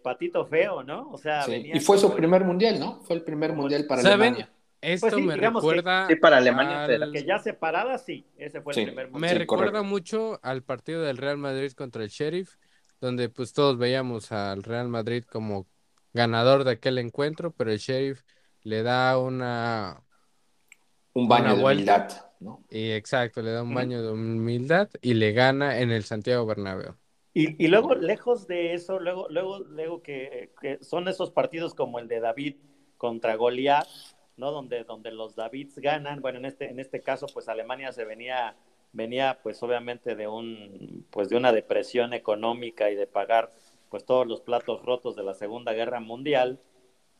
patito 0.00 0.46
feo, 0.46 0.84
¿no? 0.84 1.10
O 1.10 1.18
sea, 1.18 1.44
y 1.48 1.80
fue 1.80 1.98
su 1.98 2.14
primer 2.14 2.44
mundial, 2.44 2.78
¿no? 2.78 3.00
Fue 3.02 3.16
el 3.16 3.22
primer 3.22 3.52
mundial 3.52 3.84
para 3.86 4.02
Alemania. 4.02 4.48
Esto 4.80 5.10
pues 5.10 5.24
me 5.24 5.36
recuerda. 5.36 6.06
sí, 6.06 6.14
para 6.14 6.36
Alemania. 6.36 6.86
Que 7.12 7.24
ya 7.24 7.40
separada, 7.40 7.98
sí, 7.98 8.24
ese 8.36 8.60
fue 8.60 8.74
el 8.74 8.84
primer 8.86 9.10
mundial. 9.10 9.32
Me 9.32 9.38
recuerda 9.38 9.82
mucho 9.82 10.38
al 10.42 10.62
partido 10.62 11.02
del 11.02 11.16
Real 11.16 11.36
Madrid 11.36 11.72
contra 11.72 12.04
el 12.04 12.10
Sheriff, 12.10 12.54
donde 13.00 13.28
pues 13.28 13.52
todos 13.52 13.76
veíamos 13.76 14.30
al 14.30 14.62
Real 14.62 14.86
Madrid 14.86 15.24
como 15.24 15.66
ganador 16.12 16.62
de 16.62 16.72
aquel 16.72 16.98
encuentro, 16.98 17.50
pero 17.50 17.72
el 17.72 17.78
Sheriff 17.78 18.22
le 18.62 18.84
da 18.84 19.18
una. 19.18 20.00
Un 21.12 21.26
baño 21.26 21.56
de 21.56 21.64
humildad. 21.64 22.27
Y 22.70 22.90
exacto, 22.92 23.42
le 23.42 23.50
da 23.50 23.62
un 23.62 23.74
baño 23.74 24.02
de 24.02 24.12
humildad 24.12 24.88
y 25.00 25.14
le 25.14 25.32
gana 25.32 25.80
en 25.80 25.90
el 25.90 26.04
Santiago 26.04 26.46
Bernabéu. 26.46 26.94
Y, 27.34 27.62
y 27.64 27.68
luego, 27.68 27.94
lejos 27.94 28.46
de 28.46 28.74
eso, 28.74 28.98
luego, 28.98 29.28
luego, 29.28 29.60
luego 29.60 30.02
que, 30.02 30.50
son 30.80 31.08
esos 31.08 31.30
partidos 31.30 31.74
como 31.74 31.98
el 31.98 32.08
de 32.08 32.20
David 32.20 32.56
contra 32.96 33.36
Goliat, 33.36 33.86
¿no? 34.36 34.50
Donde, 34.50 34.84
donde 34.84 35.12
los 35.12 35.36
Davids 35.36 35.78
ganan. 35.78 36.20
Bueno, 36.20 36.38
en 36.38 36.46
este, 36.46 36.70
en 36.70 36.80
este 36.80 37.00
caso, 37.00 37.26
pues 37.32 37.48
Alemania 37.48 37.92
se 37.92 38.04
venía, 38.04 38.56
venía, 38.92 39.38
pues 39.42 39.62
obviamente 39.62 40.16
de 40.16 40.26
un, 40.26 41.06
pues 41.10 41.28
de 41.28 41.36
una 41.36 41.52
depresión 41.52 42.12
económica 42.12 42.90
y 42.90 42.96
de 42.96 43.06
pagar 43.06 43.52
pues 43.88 44.04
todos 44.04 44.26
los 44.26 44.40
platos 44.40 44.84
rotos 44.84 45.16
de 45.16 45.22
la 45.22 45.34
Segunda 45.34 45.72
Guerra 45.72 46.00
Mundial. 46.00 46.60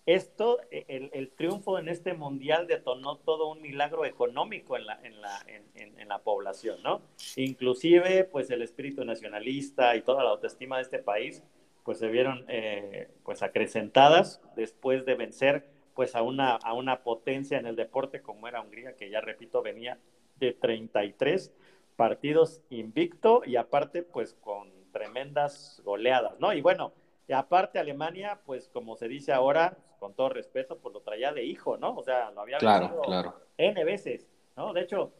Esto, 0.09 0.59
e, 0.71 1.11
el, 1.13 1.29
triunfo 1.33 1.79
en 1.79 1.91
este 1.91 2.15
mundial 2.15 2.67
detonó 2.67 3.19
todo 3.19 3.51
un 3.51 3.61
milagro 3.61 4.07
económico 4.07 4.75
en 4.79 4.87
la, 4.87 4.99
en 5.03 5.21
la, 5.21 5.45
en, 5.75 6.09
la 6.09 6.21
población, 6.21 6.83
¿no? 6.83 7.03
Inclusive, 7.37 8.25
pues 8.25 8.49
el 8.49 8.63
espíritu 8.63 9.05
nacionalista 9.05 9.95
y 9.97 10.01
toda 10.01 10.25
la 10.25 10.31
autoestima 10.31 10.77
de 10.77 10.85
este 10.85 10.99
país, 11.01 11.45
pues 11.85 11.99
se 11.99 12.09
vieron, 12.09 12.47
eh, 12.49 13.11
pues 13.23 13.43
acrecentadas 13.43 14.41
después 14.57 15.05
de 15.05 15.15
vencer, 15.15 15.69
pues 15.93 16.17
a 16.17 16.23
una, 16.23 16.53
a 16.55 16.73
una 16.73 17.03
potencia 17.03 17.59
en 17.59 17.67
el 17.67 17.77
deporte 17.77 18.23
como 18.23 18.49
era 18.49 18.63
Hungría, 18.63 18.97
que 18.97 19.11
ya 19.11 19.21
repito, 19.21 19.61
venía 19.61 19.99
de 20.37 20.55
33 20.55 21.53
partidos 21.97 22.63
invicto 22.71 23.43
y 23.45 23.57
aparte, 23.57 24.03
pues 24.03 24.33
con 24.41 24.71
tremendas 24.91 25.83
goleadas, 25.85 26.41
¿no? 26.41 26.55
Y 26.55 26.63
bueno, 26.63 26.95
y 27.29 27.35
aparte 27.35 27.79
Alemania, 27.79 28.41
pues 28.47 28.71
como 28.73 28.97
se 28.97 29.07
dice 29.07 29.33
ahora, 29.33 29.77
con 30.01 30.15
todo 30.15 30.31
respeto, 30.31 30.79
pues 30.79 30.95
lo 30.95 31.03
traía 31.03 31.31
de 31.31 31.45
hijo, 31.45 31.77
¿no? 31.77 31.95
O 31.95 32.03
sea, 32.03 32.31
lo 32.31 32.41
había 32.41 32.57
claro, 32.57 33.03
claro. 33.03 33.35
N 33.59 33.85
veces, 33.85 34.27
¿no? 34.57 34.73
De 34.73 34.81
hecho, 34.81 35.13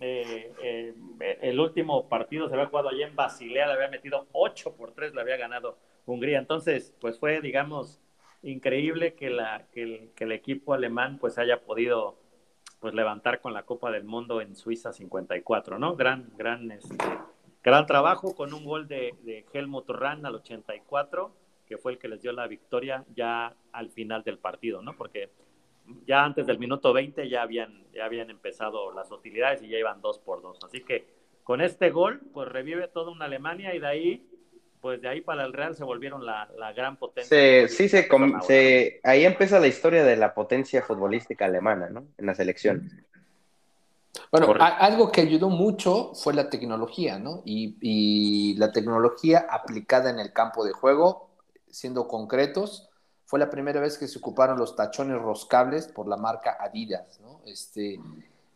eh, 0.00 0.52
eh, 0.60 0.94
el 1.40 1.60
último 1.60 2.08
partido 2.08 2.48
se 2.48 2.54
había 2.54 2.66
jugado 2.66 2.88
allí 2.88 3.04
en 3.04 3.14
Basilea, 3.14 3.68
le 3.68 3.74
había 3.74 3.88
metido 3.88 4.26
8 4.32 4.74
por 4.74 4.90
3, 4.90 5.14
le 5.14 5.20
había 5.20 5.36
ganado 5.36 5.78
Hungría. 6.04 6.40
Entonces, 6.40 6.96
pues 7.00 7.20
fue, 7.20 7.40
digamos, 7.40 8.00
increíble 8.42 9.14
que, 9.14 9.30
la, 9.30 9.66
que, 9.70 10.10
el, 10.18 10.32
equipo 10.32 10.74
alemán 10.74 11.18
pues 11.20 11.38
haya 11.38 11.60
podido 11.62 12.18
pues 12.80 12.92
levantar 12.92 13.40
con 13.40 13.52
la 13.52 13.62
Copa 13.62 13.92
del 13.92 14.02
Mundo 14.02 14.40
en 14.40 14.56
Suiza 14.56 14.92
54, 14.92 15.78
¿no? 15.78 15.94
Gran, 15.94 16.32
gran, 16.36 16.72
este, 16.72 16.96
gran 17.62 17.86
trabajo 17.86 18.34
con 18.34 18.52
un 18.52 18.64
gol 18.64 18.88
de, 18.88 19.14
de 19.22 19.46
Helmut 19.52 19.88
Rahn 19.88 20.26
al 20.26 20.34
84 20.34 21.41
que 21.72 21.78
fue 21.78 21.92
el 21.92 21.98
que 21.98 22.08
les 22.08 22.20
dio 22.20 22.32
la 22.32 22.46
victoria 22.46 23.02
ya 23.16 23.54
al 23.72 23.88
final 23.88 24.22
del 24.24 24.36
partido, 24.36 24.82
¿no? 24.82 24.94
Porque 24.94 25.30
ya 26.06 26.22
antes 26.22 26.46
del 26.46 26.58
minuto 26.58 26.92
20 26.92 27.30
ya 27.30 27.40
habían, 27.40 27.84
ya 27.94 28.04
habían 28.04 28.28
empezado 28.28 28.92
las 28.92 29.10
hostilidades 29.10 29.62
y 29.62 29.68
ya 29.68 29.78
iban 29.78 30.02
dos 30.02 30.18
por 30.18 30.42
dos. 30.42 30.58
Así 30.62 30.82
que 30.82 31.06
con 31.42 31.62
este 31.62 31.88
gol, 31.88 32.20
pues 32.34 32.46
revive 32.46 32.88
toda 32.88 33.10
una 33.10 33.24
Alemania 33.24 33.74
y 33.74 33.78
de 33.78 33.86
ahí, 33.86 34.26
pues 34.82 35.00
de 35.00 35.08
ahí 35.08 35.22
para 35.22 35.46
el 35.46 35.54
Real 35.54 35.74
se 35.74 35.82
volvieron 35.82 36.26
la, 36.26 36.46
gran 36.76 36.98
potencia. 36.98 37.66
sí, 37.68 37.88
se, 37.88 39.00
ahí 39.02 39.24
empieza 39.24 39.58
la 39.58 39.66
historia 39.66 40.04
de 40.04 40.16
la 40.18 40.34
potencia 40.34 40.82
futbolística 40.82 41.46
alemana, 41.46 41.88
¿no? 41.88 42.04
En 42.18 42.26
la 42.26 42.34
selección. 42.34 42.90
Bueno, 44.30 44.54
algo 44.60 45.10
que 45.10 45.22
ayudó 45.22 45.48
mucho 45.48 46.12
fue 46.12 46.34
la 46.34 46.50
tecnología, 46.50 47.18
¿no? 47.18 47.40
Y, 47.46 47.78
y, 47.80 48.56
la 48.58 48.72
tecnología 48.72 49.46
aplicada 49.48 50.10
en 50.10 50.18
el 50.18 50.34
campo 50.34 50.66
de 50.66 50.72
juego 50.72 51.31
siendo 51.72 52.06
concretos, 52.06 52.88
fue 53.24 53.38
la 53.38 53.50
primera 53.50 53.80
vez 53.80 53.98
que 53.98 54.06
se 54.06 54.18
ocuparon 54.18 54.58
los 54.58 54.76
tachones 54.76 55.20
roscables 55.20 55.88
por 55.88 56.06
la 56.06 56.16
marca 56.16 56.58
Adidas. 56.60 57.18
¿no? 57.20 57.40
Este, 57.46 57.98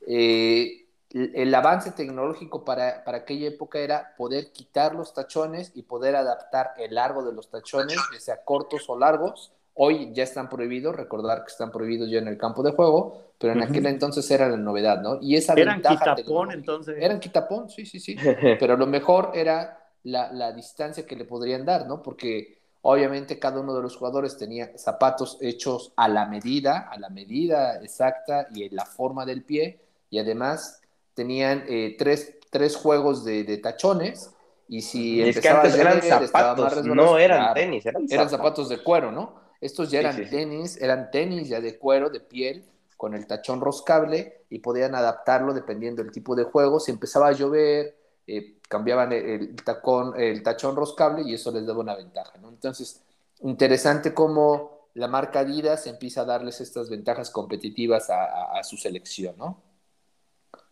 eh, 0.07 0.87
el 1.11 1.55
avance 1.55 1.93
tecnológico 1.93 2.65
para, 2.65 3.03
para, 3.03 3.19
aquella 3.19 3.49
época 3.49 3.79
era 3.79 4.15
poder 4.17 4.53
quitar 4.53 4.95
los 4.95 5.15
tachones 5.15 5.73
y 5.75 5.83
poder 5.83 6.15
adaptar 6.15 6.73
el 6.77 6.95
largo 6.95 7.25
de 7.25 7.33
los 7.33 7.49
tachones, 7.49 7.97
que 8.13 8.21
sea 8.21 8.45
cortos 8.45 8.85
o 8.89 8.99
largos. 8.99 9.53
Hoy 9.73 10.13
ya 10.13 10.25
están 10.25 10.49
prohibidos, 10.49 10.95
recordar 10.95 11.45
que 11.45 11.53
están 11.53 11.71
prohibidos 11.71 12.11
ya 12.11 12.19
en 12.19 12.29
el 12.29 12.37
campo 12.37 12.63
de 12.63 12.73
juego, 12.73 13.33
pero 13.39 13.55
en 13.55 13.63
aquel 13.63 13.87
entonces 13.87 14.31
era 14.31 14.49
la 14.49 14.57
novedad, 14.57 15.01
¿no? 15.01 15.19
Y 15.23 15.37
esa 15.37 15.55
eran 15.55 15.81
quitapón, 15.81 16.53
entonces. 16.53 16.97
Eran 16.99 17.21
quitapón, 17.21 17.71
sí, 17.71 17.87
sí, 17.87 18.01
sí. 18.01 18.17
pero 18.61 18.77
lo 18.77 18.87
mejor 18.87 19.31
era 19.35 19.91
la, 20.03 20.33
la 20.33 20.53
distancia 20.53 21.07
que 21.07 21.17
le 21.17 21.25
podrían 21.25 21.65
dar, 21.65 21.87
¿no? 21.87 22.03
Porque 22.03 22.66
Obviamente 22.89 23.41
cada 23.41 23.59
uno 23.59 23.75
de 23.75 23.83
los 23.83 23.97
jugadores 23.97 24.37
tenía 24.37 24.71
zapatos 24.79 25.39
hechos 25.41 25.93
a 25.97 26.07
la 26.07 26.27
medida, 26.27 26.89
a 26.89 26.97
la 27.01 27.09
medida 27.09 27.83
exacta 27.83 28.47
y 28.55 28.63
en 28.63 28.77
la 28.77 28.87
forma 28.87 29.27
del 29.27 29.43
pie. 29.43 29.81
Y 30.09 30.21
además 30.21 30.81
tenían 31.13 31.65
eh, 31.67 31.97
tres, 31.99 32.39
tres, 32.49 32.77
juegos 32.77 33.25
de, 33.25 33.59
tachones. 33.59 34.31
Y 34.69 34.83
si 34.83 35.21
es 35.21 35.41
que 35.41 35.49
antes 35.49 35.75
eran 35.77 36.01
zapatos, 36.01 36.85
no 36.85 37.19
eran 37.19 37.55
tenis, 37.55 37.85
eran, 37.87 38.31
zapatos. 38.31 38.69
de 38.69 38.81
cuero, 38.81 39.11
¿no? 39.11 39.35
Estos 39.61 39.91
ya 39.91 39.99
eran 39.99 40.31
tenis, 40.31 40.81
eran 40.81 41.11
tenis 41.11 41.49
ya 41.49 41.61
de 41.61 41.79
cuero, 41.79 42.09
de 42.09 42.21
piel, 42.21 42.65
con 42.97 43.15
el 43.15 43.27
tachón 43.27 43.61
roscable 43.61 44.45
y 44.49 44.61
podían 44.61 44.95
adaptarlo 44.95 45.55
dependiendo 45.55 46.05
del 46.05 46.13
tipo 46.13 46.37
de 46.37 46.45
juego. 46.45 46.79
Si 46.79 46.93
empezaba 46.93 47.27
a 47.27 47.33
llover, 47.33 47.97
eh, 48.27 48.59
cambiaban 48.69 49.13
el, 49.13 49.55
tacón, 49.57 50.19
el 50.21 50.43
tachón 50.43 50.75
roscable 50.75 51.23
y 51.23 51.35
eso 51.35 51.53
les 51.53 51.67
daba 51.67 51.81
una 51.81 51.95
ventaja, 51.95 52.39
¿no? 52.39 52.49
Entonces, 52.49 53.03
interesante 53.41 54.13
cómo 54.13 54.89
la 54.95 55.09
marca 55.09 55.41
Adidas 55.41 55.87
empieza 55.87 56.23
a 56.23 56.25
darles 56.25 56.61
estas 56.61 56.89
ventajas 56.89 57.31
competitivas 57.31 58.09
a, 58.11 58.63
su 58.65 58.77
selección, 58.77 59.37
¿no? 59.37 59.63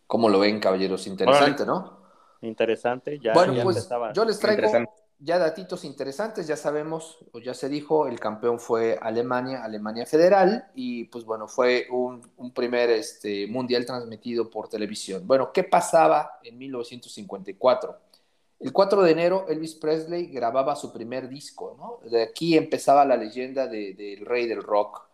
¿Cómo 0.07 0.29
lo 0.29 0.39
ven, 0.39 0.59
caballeros? 0.59 1.07
Interesante, 1.07 1.65
¿no? 1.65 1.99
Interesante, 2.41 3.19
ya. 3.19 3.33
Bueno, 3.33 3.53
pues 3.63 3.87
yo 4.13 4.25
les 4.25 4.39
traigo 4.39 4.67
ya 5.19 5.39
datitos 5.39 5.85
interesantes, 5.85 6.47
ya 6.47 6.57
sabemos, 6.57 7.17
o 7.31 7.39
ya 7.39 7.53
se 7.53 7.69
dijo, 7.69 8.07
el 8.07 8.19
campeón 8.19 8.59
fue 8.59 8.99
Alemania, 9.01 9.63
Alemania 9.63 10.05
Federal, 10.05 10.69
y 10.75 11.05
pues 11.05 11.23
bueno, 11.23 11.47
fue 11.47 11.87
un, 11.89 12.21
primer 12.53 12.89
este, 12.89 13.47
mundial 13.47 13.85
transmitido 13.85 14.49
por 14.49 14.67
televisión. 14.67 15.25
Bueno, 15.25 15.51
¿qué 15.53 15.63
pasaba 15.63 16.39
en 16.43 16.57
1954? 16.57 17.97
El 18.59 18.71
4 18.71 19.03
de 19.03 19.11
enero, 19.11 19.45
Elvis 19.49 19.75
Presley 19.75 20.27
grababa 20.27 20.75
su 20.75 20.91
primer 20.91 21.27
disco, 21.29 21.75
¿no? 21.77 22.09
De 22.09 22.23
aquí 22.23 22.57
empezaba 22.57 23.05
la 23.05 23.17
leyenda 23.17 23.67
del 23.67 24.25
rey 24.25 24.47
del 24.47 24.63
rock. 24.63 25.07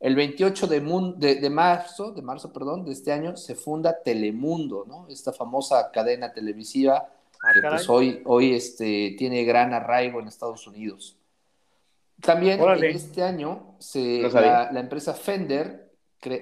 El 0.00 0.14
28 0.16 0.66
de, 0.66 1.36
de, 1.40 1.50
marzo, 1.50 2.12
de 2.12 2.22
marzo, 2.22 2.52
perdón, 2.52 2.84
de 2.84 2.92
este 2.92 3.12
año, 3.12 3.36
se 3.36 3.54
funda 3.54 4.02
Telemundo, 4.02 4.84
¿no? 4.86 5.06
Esta 5.08 5.32
famosa 5.32 5.90
cadena 5.90 6.32
televisiva 6.32 7.08
Ah, 7.44 7.52
que 7.52 7.60
pues 7.60 7.88
hoy, 7.88 8.22
hoy 8.24 8.54
este, 8.54 9.14
tiene 9.18 9.44
gran 9.44 9.74
arraigo 9.74 10.20
en 10.20 10.28
Estados 10.28 10.66
Unidos. 10.66 11.18
También 12.20 12.60
en 12.60 12.84
este 12.84 13.22
año 13.22 13.76
se, 13.78 14.22
la, 14.30 14.70
empresa 14.80 15.12
Fender 15.14 15.92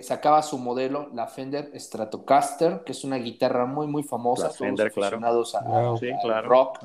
sacaba 0.00 0.42
su 0.42 0.58
modelo, 0.58 1.10
la 1.12 1.26
Fender 1.26 1.72
Stratocaster, 1.74 2.82
que 2.84 2.92
es 2.92 3.04
una 3.04 3.16
guitarra 3.16 3.66
muy, 3.66 3.86
muy 3.86 4.02
famosa. 4.02 4.50
Fender, 4.50 4.92
claro. 4.92 5.18
a, 5.54 6.40
rock. 6.42 6.78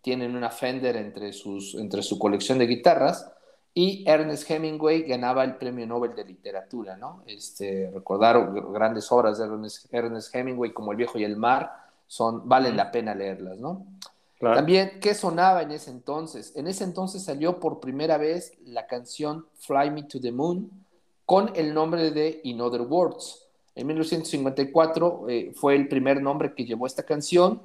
Tienen 0.00 0.34
una 0.34 0.50
Fender 0.50 0.96
entre, 0.96 1.32
sus, 1.32 1.76
entre 1.76 2.02
su 2.02 2.18
colección 2.18 2.58
de 2.58 2.66
guitarras. 2.66 3.30
Y 3.74 4.04
Ernest 4.06 4.50
Hemingway 4.50 5.02
ganaba 5.02 5.44
el 5.44 5.56
Premio 5.56 5.86
Nobel 5.86 6.14
de 6.14 6.24
Literatura, 6.24 6.96
¿no? 6.96 7.22
Este, 7.26 7.90
recordaron 7.94 8.72
grandes 8.72 9.10
obras 9.10 9.38
de 9.38 9.46
Ernest 9.92 10.34
Hemingway 10.34 10.72
como 10.72 10.90
El 10.90 10.98
viejo 10.98 11.18
y 11.18 11.24
el 11.24 11.36
mar, 11.36 11.81
son, 12.12 12.46
valen 12.46 12.76
la 12.76 12.90
pena 12.90 13.14
leerlas, 13.14 13.58
¿no? 13.58 13.86
También, 14.38 14.98
¿qué 15.00 15.14
sonaba 15.14 15.62
en 15.62 15.70
ese 15.70 15.90
entonces? 15.90 16.52
En 16.56 16.66
ese 16.66 16.84
entonces 16.84 17.24
salió 17.24 17.58
por 17.58 17.80
primera 17.80 18.18
vez 18.18 18.52
la 18.66 18.86
canción 18.86 19.46
Fly 19.56 19.90
Me 19.90 20.02
to 20.02 20.20
the 20.20 20.30
Moon 20.30 20.70
con 21.24 21.52
el 21.54 21.72
nombre 21.72 22.10
de 22.10 22.42
In 22.44 22.60
Other 22.60 22.82
Words. 22.82 23.46
En 23.74 23.86
1954 23.86 25.24
eh, 25.30 25.52
fue 25.54 25.74
el 25.74 25.88
primer 25.88 26.20
nombre 26.20 26.52
que 26.54 26.66
llevó 26.66 26.86
esta 26.86 27.02
canción. 27.04 27.62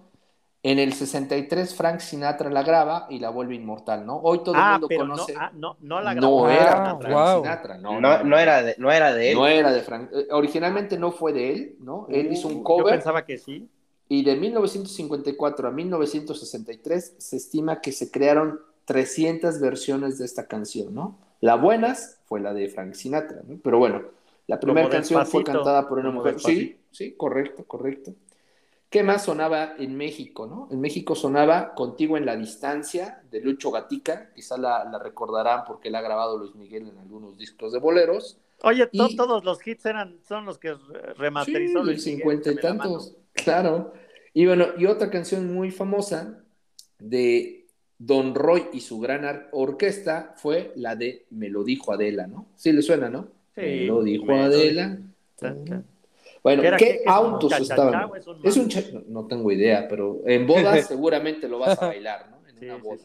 En 0.64 0.80
el 0.80 0.94
63 0.94 1.76
Frank 1.76 2.00
Sinatra 2.00 2.50
la 2.50 2.64
graba 2.64 3.08
y 3.10 3.20
la 3.20 3.32
vuelve 3.32 3.56
inmortal, 3.56 4.06
¿no? 4.06 4.16
Hoy 4.16 4.40
todo 4.46 4.56
el 4.56 4.62
ah, 4.62 4.80
mundo 4.80 4.88
conoce. 4.96 5.34
No, 5.34 5.40
ah, 5.42 5.52
no, 5.54 5.78
no 5.82 6.00
la 6.00 6.14
grabó. 6.14 6.46
No 6.46 6.52
era 6.52 6.92
ah, 6.92 6.98
Frank 7.02 7.44
Sinatra, 7.44 7.78
no, 7.80 8.00
no, 8.00 8.38
era 8.38 8.64
de, 8.64 8.76
no 8.78 8.94
era 8.94 9.14
de 9.14 9.32
él. 9.32 9.38
No 9.38 9.46
era 9.46 9.74
de 9.74 9.82
Frank. 9.82 10.10
Eh, 10.14 10.28
originalmente 10.32 10.98
no 10.98 11.12
fue 11.12 11.34
de 11.34 11.52
él, 11.52 11.76
¿no? 11.82 12.08
Él 12.10 12.32
hizo 12.32 12.48
un 12.48 12.64
cover. 12.64 12.86
Yo 12.86 12.92
pensaba 12.92 13.26
que 13.26 13.38
sí. 13.38 13.68
Y 14.10 14.24
de 14.24 14.36
1954 14.36 15.68
a 15.68 15.72
1963 15.72 17.16
se 17.18 17.38
estima 17.38 17.82
que 17.82 17.92
se 17.92 18.10
crearon 18.10 18.60
300 18.86 19.60
versiones 19.60 20.18
de 20.18 20.26
esta 20.26 20.48
canción, 20.48 20.94
¿no? 20.94 21.20
La 21.42 21.56
buenas 21.56 22.20
fue 22.26 22.40
la 22.40 22.54
de 22.54 22.70
Frank 22.70 22.94
Sinatra, 22.94 23.42
¿no? 23.46 23.60
Pero 23.62 23.80
bueno, 23.80 24.04
la 24.48 24.60
primera 24.60 24.90
canción 24.90 25.26
fue 25.28 25.44
cantada 25.44 25.88
por 25.88 26.00
una 26.00 26.12
mujer. 26.12 26.40
Sí, 26.40 26.78
sí, 26.92 27.14
correcto, 27.16 27.66
correcto. 27.66 28.14
¿Qué 28.90 29.04
más 29.04 29.26
sonaba 29.26 29.74
en 29.78 29.98
México, 29.98 30.48
no? 30.48 30.70
En 30.72 30.80
México 30.80 31.14
sonaba 31.14 31.74
Contigo 31.76 32.16
en 32.16 32.26
la 32.26 32.38
Distancia, 32.38 33.22
de 33.30 33.42
Lucho 33.42 33.70
Gatica, 33.70 34.32
quizá 34.34 34.58
la, 34.58 34.98
recordarán 35.04 35.66
porque 35.68 35.90
la 35.90 36.00
ha 36.00 36.02
grabado 36.02 36.38
Luis 36.38 36.56
Miguel 36.56 36.88
en 36.88 36.98
algunos 36.98 37.38
discos 37.38 37.74
de 37.74 37.80
boleros. 37.80 38.40
Oye, 38.64 38.88
todos 38.88 39.44
los 39.44 39.68
hits 39.68 39.86
eran, 39.86 40.18
son 40.26 40.46
los 40.46 40.58
que 40.58 40.76
remasterizó 41.18 41.80
sí, 41.82 41.86
Luis 41.86 42.04
cincuenta 42.04 42.52
y 42.52 42.56
tantos. 42.56 43.14
Claro. 43.44 43.94
Y 44.34 44.46
bueno, 44.46 44.68
y 44.78 44.86
otra 44.86 45.10
canción 45.10 45.54
muy 45.54 45.72
famosa 45.72 46.44
de 47.00 47.66
Don 47.98 48.36
Roy 48.36 48.68
y 48.74 48.82
su 48.82 49.00
gran 49.00 49.48
orquesta 49.52 50.34
fue 50.38 50.72
la 50.76 50.96
de 50.96 51.26
Me 51.32 51.50
lo 51.50 51.64
dijo 51.64 51.92
Adela, 51.92 52.28
¿no? 52.28 52.48
Sí 52.56 52.72
le 52.72 52.82
suena, 52.82 53.10
¿no? 53.10 53.28
Sí. 53.56 53.62
Me 53.62 53.86
lo 53.86 54.04
dijo 54.04 54.32
Adela. 54.32 55.00
Bueno, 56.44 56.64
¿qué, 56.78 57.02
autos 57.06 57.52
estaban? 57.60 58.12
Es 58.44 58.58
un, 58.58 58.70
no, 59.08 59.26
tengo 59.26 59.52
idea, 59.52 59.88
pero 59.88 60.22
en 60.26 60.46
bodas 60.46 60.86
seguramente 60.88 61.48
lo 61.48 61.60
vas 61.60 61.82
a 61.82 61.88
bailar, 61.88 62.30
¿no? 62.30 62.48
En 62.48 62.64
una 62.64 62.78
boda. 62.78 63.04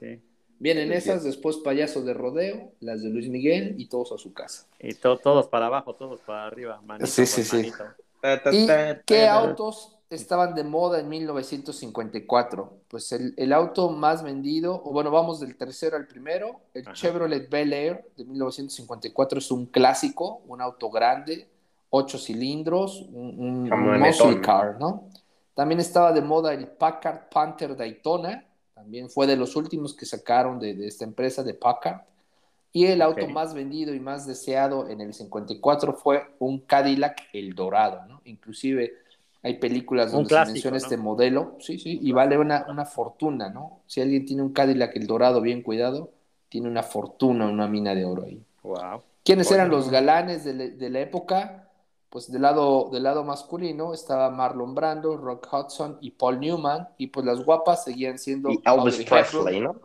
Vienen 0.58 0.92
esas, 0.92 1.24
después 1.24 1.56
payasos 1.56 2.04
de 2.04 2.14
rodeo, 2.14 2.70
las 2.78 3.02
de 3.02 3.08
Luis 3.08 3.28
Miguel 3.28 3.74
y 3.78 3.88
todos 3.88 4.12
a 4.12 4.18
su 4.18 4.32
casa. 4.32 4.68
Y 4.78 4.94
todos 4.94 5.48
para 5.48 5.66
abajo, 5.66 5.94
todos 5.94 6.20
para 6.20 6.46
arriba, 6.46 6.80
manito 6.86 7.06
Sí, 7.06 7.26
sí, 7.26 7.42
sí. 7.42 7.72
¿Y 8.52 8.68
qué 9.04 9.26
autos 9.26 9.96
estaban 10.16 10.54
de 10.54 10.64
moda 10.64 11.00
en 11.00 11.08
1954. 11.08 12.72
Pues 12.88 13.12
el, 13.12 13.52
auto 13.52 13.90
más 13.90 14.22
vendido, 14.22 14.82
o 14.84 14.92
bueno, 14.92 15.10
vamos 15.10 15.40
del 15.40 15.56
tercero 15.56 15.96
al 15.96 16.06
primero, 16.06 16.60
el 16.74 16.84
Chevrolet 16.92 17.48
Bel 17.48 17.72
Air 17.72 18.04
de 18.16 18.24
1954 18.24 19.38
es 19.38 19.50
un 19.50 19.66
clásico, 19.66 20.42
un 20.46 20.60
auto 20.60 20.90
grande, 20.90 21.48
ocho 21.90 22.18
cilindros, 22.18 23.06
un, 23.12 23.68
muscle 23.68 24.40
car, 24.40 24.78
¿no? 24.78 25.08
También 25.54 25.80
estaba 25.80 26.12
de 26.12 26.22
moda 26.22 26.54
el 26.54 26.66
Packard 26.66 27.28
Panther 27.28 27.76
Daytona, 27.76 28.46
también 28.74 29.10
fue 29.10 29.26
de 29.26 29.36
los 29.36 29.54
últimos 29.56 29.94
que 29.94 30.06
sacaron 30.06 30.58
de, 30.58 30.86
esta 30.86 31.04
empresa 31.04 31.42
de 31.42 31.54
Packard. 31.54 32.00
Y 32.74 32.86
el 32.86 33.02
auto 33.02 33.28
más 33.28 33.52
vendido 33.52 33.94
y 33.94 34.00
más 34.00 34.26
deseado 34.26 34.88
en 34.88 35.02
el 35.02 35.12
54 35.12 35.92
fue 35.92 36.34
un 36.38 36.60
Cadillac 36.60 37.28
El 37.34 37.54
Dorado, 37.54 38.06
¿no? 38.06 38.22
Inclusive 38.24 39.01
hay 39.42 39.54
películas 39.58 40.12
donde 40.12 40.28
se 40.28 40.44
menciona 40.46 40.76
este 40.76 40.96
modelo, 40.96 41.56
sí, 41.58 41.78
sí, 41.78 41.98
y 42.00 42.12
vale 42.12 42.38
una, 42.38 42.66
una, 42.68 42.84
fortuna, 42.84 43.50
¿no? 43.50 43.80
Si 43.86 44.00
alguien 44.00 44.24
tiene 44.24 44.42
un 44.42 44.52
Cadillac 44.52 44.94
el 44.94 45.06
dorado 45.06 45.40
bien 45.40 45.62
cuidado, 45.62 46.12
tiene 46.48 46.68
una 46.68 46.82
fortuna, 46.82 47.48
una 47.48 47.66
mina 47.66 47.94
de 47.94 48.04
oro 48.04 48.24
ahí. 48.24 48.40
Wow. 48.62 49.02
¿Quiénes 49.24 49.50
eran 49.50 49.68
los 49.68 49.90
galanes 49.90 50.44
de, 50.44 50.90
la 50.90 51.00
época? 51.00 51.68
Pues 52.08 52.30
del 52.30 52.42
lado, 52.42 52.90
del 52.92 53.04
lado 53.04 53.24
masculino 53.24 53.94
estaba 53.94 54.30
Marlon 54.30 54.74
Brando, 54.74 55.16
Rock 55.16 55.48
Hudson 55.52 55.98
y 56.00 56.10
Paul 56.10 56.40
Newman, 56.40 56.88
y 56.98 57.08
pues 57.08 57.26
las 57.26 57.44
guapas 57.44 57.84
seguían 57.84 58.18
siendo... 58.18 58.50
Y 58.50 58.60
Elvis 58.64 59.04
Presley, 59.04 59.60
¿no? 59.60 59.76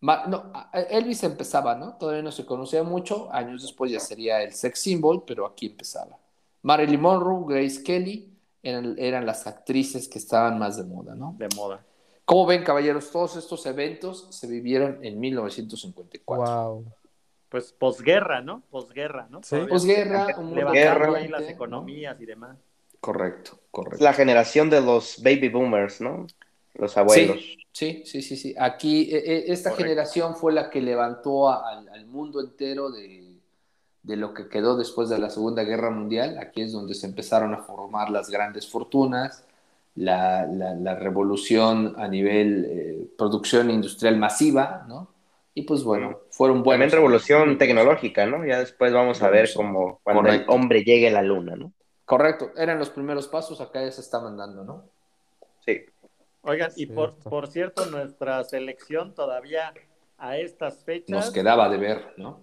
no, 0.00 0.52
Elvis 0.72 1.22
empezaba, 1.22 1.74
¿no? 1.74 1.94
Todavía 1.94 2.22
no 2.22 2.32
se 2.32 2.44
conocía 2.44 2.82
mucho, 2.82 3.32
años 3.32 3.62
después 3.62 3.90
ya 3.90 4.00
sería 4.00 4.42
el 4.42 4.52
sex 4.52 4.78
symbol, 4.78 5.24
pero 5.26 5.46
aquí 5.46 5.66
empezaba. 5.66 6.18
Marilyn 6.62 7.00
Monroe, 7.00 7.44
Grace 7.46 7.82
Kelly, 7.82 8.33
eran, 8.64 9.26
las 9.26 9.46
actrices 9.46 10.08
que 10.08 10.18
estaban 10.18 10.58
más 10.58 10.76
de 10.76 10.84
moda, 10.84 11.14
¿no? 11.14 11.34
De 11.38 11.48
moda. 11.54 11.84
Como 12.24 12.46
ven, 12.46 12.64
caballeros, 12.64 13.10
todos 13.10 13.36
estos 13.36 13.66
eventos 13.66 14.26
se 14.30 14.46
vivieron 14.46 15.04
en 15.04 15.20
1954. 15.20 16.44
Wow. 16.44 16.84
Pues 17.50 17.72
posguerra, 17.72 18.40
¿no? 18.40 18.62
Posguerra, 18.70 19.28
¿no? 19.30 19.42
Sí. 19.42 19.56
Posguerra, 19.68 20.34
un 20.38 20.54
levantando 20.54 21.14
ahí 21.14 21.28
las 21.28 21.48
economías 21.48 22.20
y 22.20 22.26
demás. 22.26 22.56
Correcto, 23.00 23.58
correcto. 23.70 24.02
La 24.02 24.14
generación 24.14 24.70
de 24.70 24.80
los 24.80 25.22
baby 25.22 25.50
boomers, 25.50 26.00
¿no? 26.00 26.26
Los 26.72 26.96
abuelos. 26.96 27.38
Sí, 27.70 28.02
sí, 28.06 28.22
sí, 28.22 28.36
sí. 28.36 28.54
Aquí, 28.58 29.14
e, 29.14 29.18
e, 29.18 29.52
esta 29.52 29.72
generación 29.72 30.34
fue 30.34 30.52
la 30.52 30.70
que 30.70 30.80
levantó 30.80 31.50
al 31.50 32.06
mundo 32.06 32.40
entero 32.40 32.90
de 32.90 33.23
de 34.04 34.16
lo 34.16 34.34
que 34.34 34.48
quedó 34.48 34.76
después 34.76 35.08
de 35.08 35.18
la 35.18 35.30
Segunda 35.30 35.64
Guerra 35.64 35.90
Mundial. 35.90 36.38
Aquí 36.38 36.62
es 36.62 36.72
donde 36.72 36.94
se 36.94 37.06
empezaron 37.06 37.54
a 37.54 37.62
formar 37.62 38.10
las 38.10 38.30
grandes 38.30 38.70
fortunas, 38.70 39.44
la, 39.96 40.46
la, 40.46 40.94
revolución 40.94 41.94
a 41.96 42.06
nivel 42.06 42.66
eh, 42.68 43.08
producción 43.16 43.70
industrial 43.70 44.18
masiva, 44.18 44.84
¿no? 44.88 45.08
Y 45.54 45.62
pues 45.62 45.84
bueno, 45.84 46.18
fueron 46.30 46.62
buenas. 46.62 46.90
También 46.90 47.02
revolución 47.02 47.58
tecnológica, 47.58 48.26
¿no? 48.26 48.44
Ya 48.44 48.58
después 48.58 48.92
vamos 48.92 49.22
a 49.22 49.30
ver 49.30 49.48
cómo 49.54 50.00
cuando 50.02 50.30
el 50.30 50.44
hombre 50.48 50.82
llegue 50.82 51.08
a 51.08 51.12
la 51.12 51.22
luna, 51.22 51.56
¿no? 51.56 51.72
Correcto, 52.04 52.50
eran 52.56 52.78
los 52.78 52.90
primeros 52.90 53.28
pasos, 53.28 53.60
acá 53.60 53.82
ya 53.82 53.90
se 53.90 54.02
estaban 54.02 54.36
dando, 54.36 54.64
¿no? 54.64 54.84
Sí. 55.64 55.80
Oigan, 56.42 56.72
y 56.76 56.86
por, 56.86 57.16
por 57.20 57.46
cierto, 57.46 57.86
nuestra 57.86 58.44
selección 58.44 59.14
todavía 59.14 59.72
a 60.18 60.36
estas 60.36 60.84
fechas. 60.84 61.08
Nos 61.08 61.30
quedaba 61.30 61.70
de 61.70 61.78
ver, 61.78 62.12
¿no? 62.18 62.40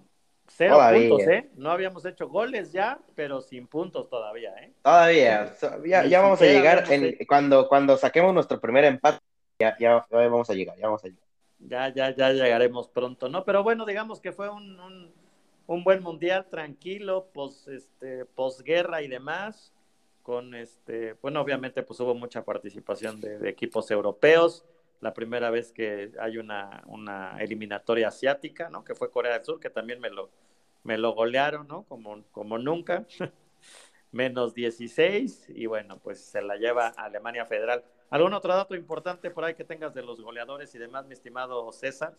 Cero 0.57 0.79
puntos, 0.93 1.27
¿eh? 1.27 1.49
No 1.55 1.71
habíamos 1.71 2.05
hecho 2.05 2.27
goles 2.27 2.71
ya, 2.71 2.99
pero 3.15 3.41
sin 3.41 3.67
puntos 3.67 4.09
todavía, 4.09 4.53
¿eh? 4.61 4.73
Todavía, 4.81 5.55
ya, 6.07 6.21
vamos 6.21 6.41
a 6.41 6.45
llegar, 6.45 6.85
cuando, 7.27 7.67
cuando 7.67 7.97
saquemos 7.97 8.33
nuestro 8.33 8.59
primer 8.59 8.85
empate, 8.85 9.19
ya, 9.59 9.75
ya, 9.79 10.05
vamos 10.09 10.49
a 10.49 10.53
llegar, 10.53 10.77
ya 10.77 10.87
vamos 10.87 11.03
a 11.03 11.07
llegar. 11.07 11.23
Ya, 11.59 11.93
ya, 11.93 12.15
ya 12.15 12.31
llegaremos 12.31 12.87
pronto, 12.89 13.29
¿no? 13.29 13.45
Pero 13.45 13.63
bueno, 13.63 13.85
digamos 13.85 14.19
que 14.19 14.31
fue 14.31 14.49
un, 14.49 15.11
un, 15.67 15.83
buen 15.83 16.01
mundial, 16.03 16.47
tranquilo, 16.49 17.27
pos, 17.33 17.67
este, 17.67 18.25
posguerra 18.25 19.01
y 19.01 19.07
demás, 19.07 19.71
con 20.23 20.55
este, 20.55 21.13
bueno, 21.21 21.41
obviamente 21.41 21.83
pues 21.83 21.99
hubo 21.99 22.13
mucha 22.13 22.43
participación 22.43 23.21
de 23.21 23.49
equipos 23.49 23.89
europeos, 23.89 24.65
la 25.01 25.13
primera 25.13 25.49
vez 25.49 25.71
que 25.71 26.11
hay 26.19 26.37
una, 26.37 26.83
una, 26.85 27.37
eliminatoria 27.39 28.07
asiática, 28.07 28.69
¿no? 28.69 28.83
Que 28.83 28.95
fue 28.95 29.11
Corea 29.11 29.33
del 29.33 29.43
Sur, 29.43 29.59
que 29.59 29.69
también 29.69 29.99
me 29.99 30.09
lo, 30.09 30.31
me 30.83 30.97
lo 30.97 31.11
golearon, 31.13 31.67
¿no? 31.67 31.83
Como, 31.83 32.23
como 32.31 32.57
nunca. 32.57 33.05
menos 34.11 34.53
16 34.53 35.47
y 35.49 35.65
bueno, 35.65 35.99
pues 36.03 36.19
se 36.19 36.41
la 36.41 36.57
lleva 36.57 36.87
Alemania 36.89 37.45
Federal. 37.45 37.83
¿Algún 38.09 38.33
otro 38.33 38.53
dato 38.53 38.75
importante 38.75 39.31
por 39.31 39.43
ahí 39.43 39.55
que 39.55 39.63
tengas 39.63 39.93
de 39.93 40.03
los 40.03 40.21
goleadores 40.21 40.73
y 40.75 40.77
demás, 40.77 41.05
mi 41.05 41.13
estimado 41.13 41.71
César? 41.71 42.15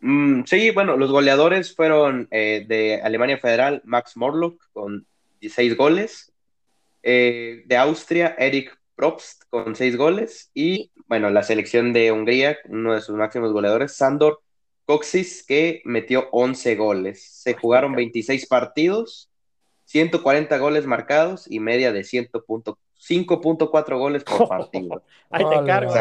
Mm, 0.00 0.42
sí, 0.44 0.70
bueno, 0.70 0.96
los 0.96 1.10
goleadores 1.10 1.74
fueron 1.74 2.28
eh, 2.30 2.64
de 2.66 3.00
Alemania 3.02 3.38
Federal, 3.38 3.80
Max 3.84 4.16
Morlock 4.16 4.62
con 4.72 5.06
16 5.40 5.76
goles, 5.76 6.32
eh, 7.02 7.62
de 7.66 7.76
Austria, 7.76 8.34
Eric 8.38 8.76
Probst 8.98 9.44
con 9.48 9.76
6 9.76 9.96
goles 9.96 10.50
y 10.54 10.90
bueno, 11.06 11.30
la 11.30 11.44
selección 11.44 11.92
de 11.92 12.10
Hungría, 12.10 12.58
uno 12.68 12.94
de 12.94 13.00
sus 13.00 13.14
máximos 13.14 13.52
goleadores, 13.52 13.96
Sandor 13.96 14.42
Coxis, 14.86 15.46
que 15.46 15.80
metió 15.84 16.28
11 16.32 16.74
goles. 16.74 17.22
Se 17.22 17.54
jugaron 17.54 17.92
26 17.92 18.46
partidos, 18.46 19.30
140 19.84 20.58
goles 20.58 20.84
marcados 20.84 21.48
y 21.48 21.60
media 21.60 21.92
de 21.92 22.00
5.4 22.00 23.98
goles 23.98 24.24
por 24.24 24.48
partido. 24.48 25.04
Ahí 25.30 25.44
te 25.48 25.64
cargo. 25.64 25.94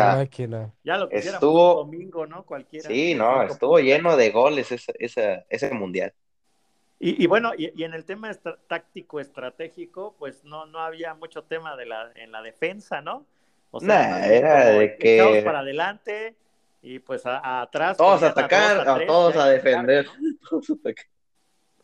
ya 0.84 0.98
lo 0.98 1.12
estuvo 1.12 1.76
domingo, 1.76 2.26
¿no? 2.26 2.44
Cualquiera. 2.46 2.90
Sí, 2.90 3.14
no, 3.14 3.44
estuvo 3.44 3.78
lleno 3.80 4.18
de 4.18 4.32
goles 4.32 4.72
ese, 4.72 5.46
ese, 5.48 5.70
mundial. 5.72 6.14
Y, 7.00 7.28
bueno, 7.28 7.52
y, 7.56 7.84
en 7.84 7.94
el 7.94 8.06
tema 8.06 8.32
táctico 8.68 9.20
estratégico, 9.20 10.16
pues 10.18 10.44
no, 10.44 10.66
no 10.66 10.80
había 10.80 11.14
mucho 11.14 11.44
tema 11.44 11.76
de 11.76 11.86
la, 11.86 12.12
en 12.16 12.32
la 12.32 12.42
defensa, 12.42 13.02
¿no? 13.02 13.26
O 13.70 13.80
sea, 13.80 14.26
era 14.26 14.66
de 14.66 14.98
que... 14.98 15.42
para 15.46 15.60
adelante 15.60 16.36
y 16.82 17.00
pues 17.00 17.24
atrás. 17.26 17.98
Todos 17.98 18.24
a 18.24 18.28
atacar, 18.30 18.88
a, 18.88 19.06
todos 19.06 19.36
a 19.36 19.50
defender. 19.50 20.08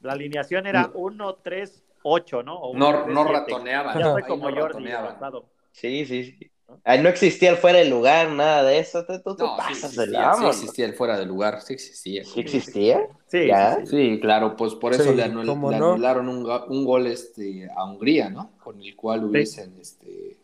La 0.02 0.14
alineación 0.14 0.66
era 0.66 0.90
1, 0.94 1.36
3, 1.36 1.84
8, 2.04 2.44
¿no? 2.44 2.74
no, 2.74 3.06
no 3.06 3.24
ratoneaban. 3.24 4.00
Ya 4.00 4.12
fue 4.12 4.24
como 4.24 4.50
no 4.50 4.62
Jordi 4.62 4.90
Sí, 5.72 6.06
sí, 6.06 6.24
sí. 6.26 6.52
Ahí 6.84 7.02
no 7.02 7.10
existía 7.10 7.50
el 7.50 7.58
fuera 7.58 7.80
de 7.80 7.86
lugar, 7.86 8.30
nada 8.30 8.64
de 8.64 8.80
eso. 8.80 9.06
Tú, 9.06 9.36
no, 9.38 9.58
pasas 9.58 9.92
sí 9.92 10.00
existía, 10.00 10.34
sí 10.34 10.46
existía 10.46 10.86
el 10.86 10.94
fuera 10.94 11.18
de 11.18 11.26
lugar, 11.26 11.62
sí 11.62 11.74
existía. 11.74 12.24
¿Sí 12.24 12.40
existía? 12.40 13.08
Sí, 13.28 13.50
sí, 13.86 14.20
claro, 14.22 14.56
pues 14.56 14.76
por 14.76 14.94
eso 14.94 15.12
le, 15.14 15.24
anularon 15.24 16.30
un, 16.30 16.50
un, 16.70 16.86
gol 16.86 17.08
este, 17.08 17.68
a 17.76 17.86
Hungría, 17.86 18.30
¿no? 18.30 18.52
Con 18.64 18.82
el 18.82 18.96
cual 18.96 19.26
hubiesen 19.26 19.74
este, 19.80 20.38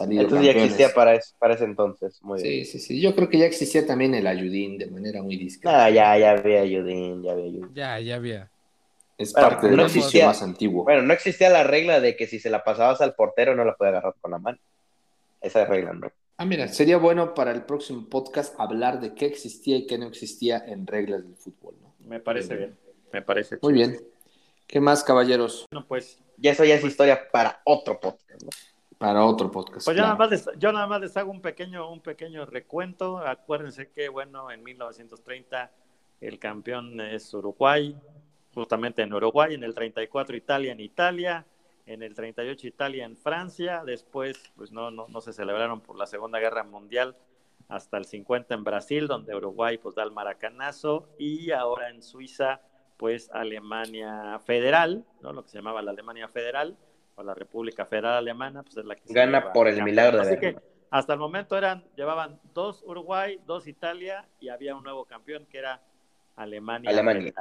entonces 0.00 0.46
ya 0.46 0.52
existía 0.52 0.94
para, 0.94 1.18
para 1.38 1.54
ese 1.54 1.64
entonces. 1.64 2.22
Muy 2.22 2.40
sí, 2.40 2.64
sí, 2.64 2.78
sí. 2.78 3.00
Yo 3.00 3.14
creo 3.14 3.28
que 3.28 3.38
ya 3.38 3.46
existía 3.46 3.86
también 3.86 4.14
el 4.14 4.26
ayudín 4.26 4.78
de 4.78 4.86
manera 4.86 5.22
muy 5.22 5.36
discreta. 5.36 5.84
Ah, 5.84 5.90
ya, 5.90 6.16
ya 6.18 6.32
había 6.32 6.60
ayudín, 6.60 7.22
ya 7.22 7.32
había 7.32 7.44
ayudín. 7.44 7.74
Ya, 7.74 8.00
ya 8.00 8.16
había. 8.16 8.50
Es 9.16 9.32
parte 9.32 9.68
no 9.70 9.86
existía, 9.86 10.26
más 10.26 10.42
antiguo. 10.42 10.84
Bueno, 10.84 11.02
no 11.02 11.12
existía 11.12 11.50
la 11.50 11.64
regla 11.64 12.00
de 12.00 12.16
que 12.16 12.26
si 12.28 12.38
se 12.38 12.50
la 12.50 12.62
pasabas 12.62 13.00
al 13.00 13.14
portero 13.14 13.56
no 13.56 13.64
la 13.64 13.74
puede 13.74 13.90
agarrar 13.90 14.14
con 14.20 14.30
la 14.30 14.38
mano. 14.38 14.58
Esa 15.40 15.64
regla 15.64 15.92
no. 15.92 16.10
Ah, 16.36 16.44
mira, 16.44 16.68
sería 16.68 16.98
bueno 16.98 17.34
para 17.34 17.50
el 17.50 17.64
próximo 17.64 18.08
podcast 18.08 18.58
hablar 18.60 19.00
de 19.00 19.14
qué 19.14 19.26
existía 19.26 19.76
y 19.76 19.86
qué 19.86 19.98
no 19.98 20.06
existía 20.06 20.58
en 20.58 20.86
reglas 20.86 21.24
del 21.24 21.34
fútbol, 21.36 21.74
¿no? 21.82 21.94
Me 21.98 22.20
parece 22.20 22.56
bien, 22.56 22.78
me 23.12 23.22
parece. 23.22 23.58
Muy 23.60 23.72
bien. 23.72 23.98
¿Qué 24.66 24.80
más, 24.80 25.02
caballeros? 25.02 25.66
No, 25.72 25.84
pues. 25.86 26.22
Ya 26.36 26.52
eso 26.52 26.64
ya 26.64 26.76
es 26.76 26.84
historia 26.84 27.28
para 27.32 27.60
otro 27.64 27.98
podcast, 27.98 28.42
¿no? 28.42 28.50
Para 28.98 29.24
otro 29.24 29.50
podcast. 29.50 29.84
Pues 29.84 29.96
yo, 29.96 30.02
nada 30.02 30.14
más 30.14 30.30
les, 30.30 30.48
yo 30.58 30.72
nada 30.72 30.86
más 30.86 31.00
les 31.00 31.16
hago 31.16 31.30
un 31.30 31.40
pequeño, 31.40 31.90
un 31.90 32.00
pequeño 32.00 32.46
recuento. 32.46 33.18
Acuérdense 33.18 33.90
que, 33.90 34.08
bueno, 34.08 34.50
en 34.50 34.62
1930 34.62 35.72
el 36.20 36.38
campeón 36.38 37.00
es 37.00 37.32
Uruguay, 37.34 37.96
justamente 38.54 39.02
en 39.02 39.12
Uruguay, 39.12 39.54
en 39.54 39.64
el 39.64 39.74
34 39.74 40.36
Italia 40.36 40.72
en 40.72 40.80
Italia, 40.80 41.44
en 41.88 42.02
el 42.02 42.14
38 42.14 42.66
Italia 42.66 43.04
en 43.04 43.16
Francia, 43.16 43.82
después 43.84 44.52
pues 44.56 44.72
no, 44.72 44.90
no, 44.90 45.06
no 45.08 45.20
se 45.20 45.32
celebraron 45.32 45.80
por 45.80 45.96
la 45.96 46.06
Segunda 46.06 46.38
Guerra 46.38 46.62
Mundial 46.62 47.16
hasta 47.68 47.96
el 47.96 48.04
50 48.04 48.54
en 48.54 48.64
Brasil, 48.64 49.06
donde 49.06 49.34
Uruguay 49.34 49.78
pues 49.78 49.94
da 49.94 50.02
el 50.02 50.10
maracanazo, 50.10 51.08
y 51.18 51.50
ahora 51.50 51.90
en 51.90 52.02
Suiza 52.02 52.60
pues 52.96 53.30
Alemania 53.32 54.38
Federal, 54.44 55.04
¿no? 55.22 55.32
lo 55.32 55.42
que 55.42 55.50
se 55.50 55.58
llamaba 55.58 55.82
la 55.82 55.92
Alemania 55.92 56.28
Federal, 56.28 56.76
la 57.24 57.34
República 57.34 57.84
Federal 57.84 58.14
Alemana, 58.14 58.62
pues 58.62 58.76
es 58.76 58.84
la 58.84 58.94
que 58.94 59.12
gana 59.12 59.52
por 59.52 59.66
el 59.68 59.82
milagro 59.82 60.18
de 60.18 60.22
Así 60.22 60.38
que 60.38 60.56
hasta 60.90 61.12
el 61.12 61.18
momento 61.18 61.56
eran, 61.56 61.84
llevaban 61.96 62.40
dos 62.54 62.82
Uruguay, 62.86 63.40
dos 63.46 63.66
Italia 63.66 64.26
y 64.40 64.48
había 64.48 64.74
un 64.76 64.84
nuevo 64.84 65.04
campeón 65.04 65.46
que 65.46 65.58
era 65.58 65.82
Alemania. 66.36 66.90
Alemania. 66.90 67.32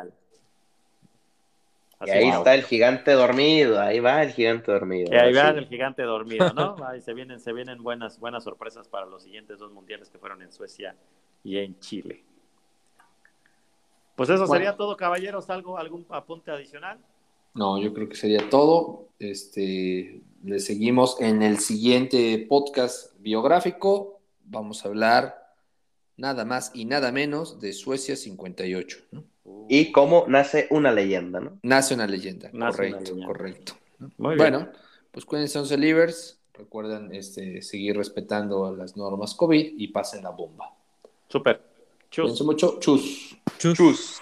Y 2.06 2.10
ahí 2.10 2.30
está 2.30 2.54
el 2.54 2.64
gigante 2.64 3.12
dormido, 3.14 3.80
ahí 3.80 4.00
va 4.00 4.22
el 4.22 4.32
gigante 4.32 4.72
dormido. 4.72 5.12
Y 5.12 5.16
ahí 5.16 5.34
va 5.34 5.50
el 5.50 5.68
gigante 5.68 6.04
dormido, 6.04 6.54
¿no? 6.54 6.76
Ahí 6.88 7.02
se 7.02 7.14
vienen, 7.14 7.40
se 7.40 7.54
vienen 7.54 7.82
buenas, 7.82 8.20
buenas 8.20 8.44
sorpresas 8.44 8.88
para 8.88 9.08
los 9.08 9.24
siguientes 9.24 9.58
dos 9.58 9.72
mundiales 9.72 10.10
que 10.10 10.20
fueron 10.20 10.42
en 10.42 10.52
Suecia 10.52 10.96
y 11.44 11.58
en 11.58 11.80
Chile. 11.80 12.24
Pues 14.16 14.30
eso 14.30 14.48
sería 14.48 14.76
todo, 14.76 14.96
caballeros. 14.96 15.50
¿Algo, 15.50 15.78
¿Algún 15.78 16.06
apunte 16.10 16.52
adicional? 16.52 17.00
No, 17.54 17.80
yo 17.80 17.94
creo 17.94 18.08
que 18.10 18.16
sería 18.16 18.50
todo. 18.50 19.10
Este, 19.20 20.22
le 20.44 20.60
seguimos 20.60 21.20
en 21.20 21.42
el 21.42 21.58
siguiente 21.58 22.46
podcast 22.48 23.14
biográfico. 23.20 24.20
Vamos 24.44 24.86
a 24.86 24.90
hablar 24.90 25.54
nada 26.16 26.46
más 26.46 26.72
y 26.74 26.86
nada 26.86 27.12
menos 27.12 27.60
de 27.60 27.74
Suecia 27.74 28.16
58. 28.16 28.98
Y 29.70 29.92
cómo 29.92 30.26
nace 30.28 30.68
una 30.72 30.92
leyenda, 30.92 31.40
¿no? 31.40 31.60
Nace 31.64 31.94
una 31.94 32.08
leyenda, 32.08 32.50
correcto, 32.52 33.16
correcto. 33.26 33.74
bueno, 34.18 34.70
pues 35.12 35.26
cuídense, 35.26 35.60
11 35.60 35.78
livers. 35.78 36.40
Recuerden 36.54 37.14
este, 37.14 37.62
seguir 37.62 37.96
respetando 37.98 38.76
las 38.76 38.98
normas 38.98 39.36
COVID 39.36 39.74
y 39.78 39.88
pasen 39.90 40.24
la 40.24 40.32
bomba. 40.32 40.74
Súper. 41.30 41.62
Chus. 42.10 42.42
mucho. 42.42 42.80
Chus. 42.80 43.38
Chus. 43.58 44.22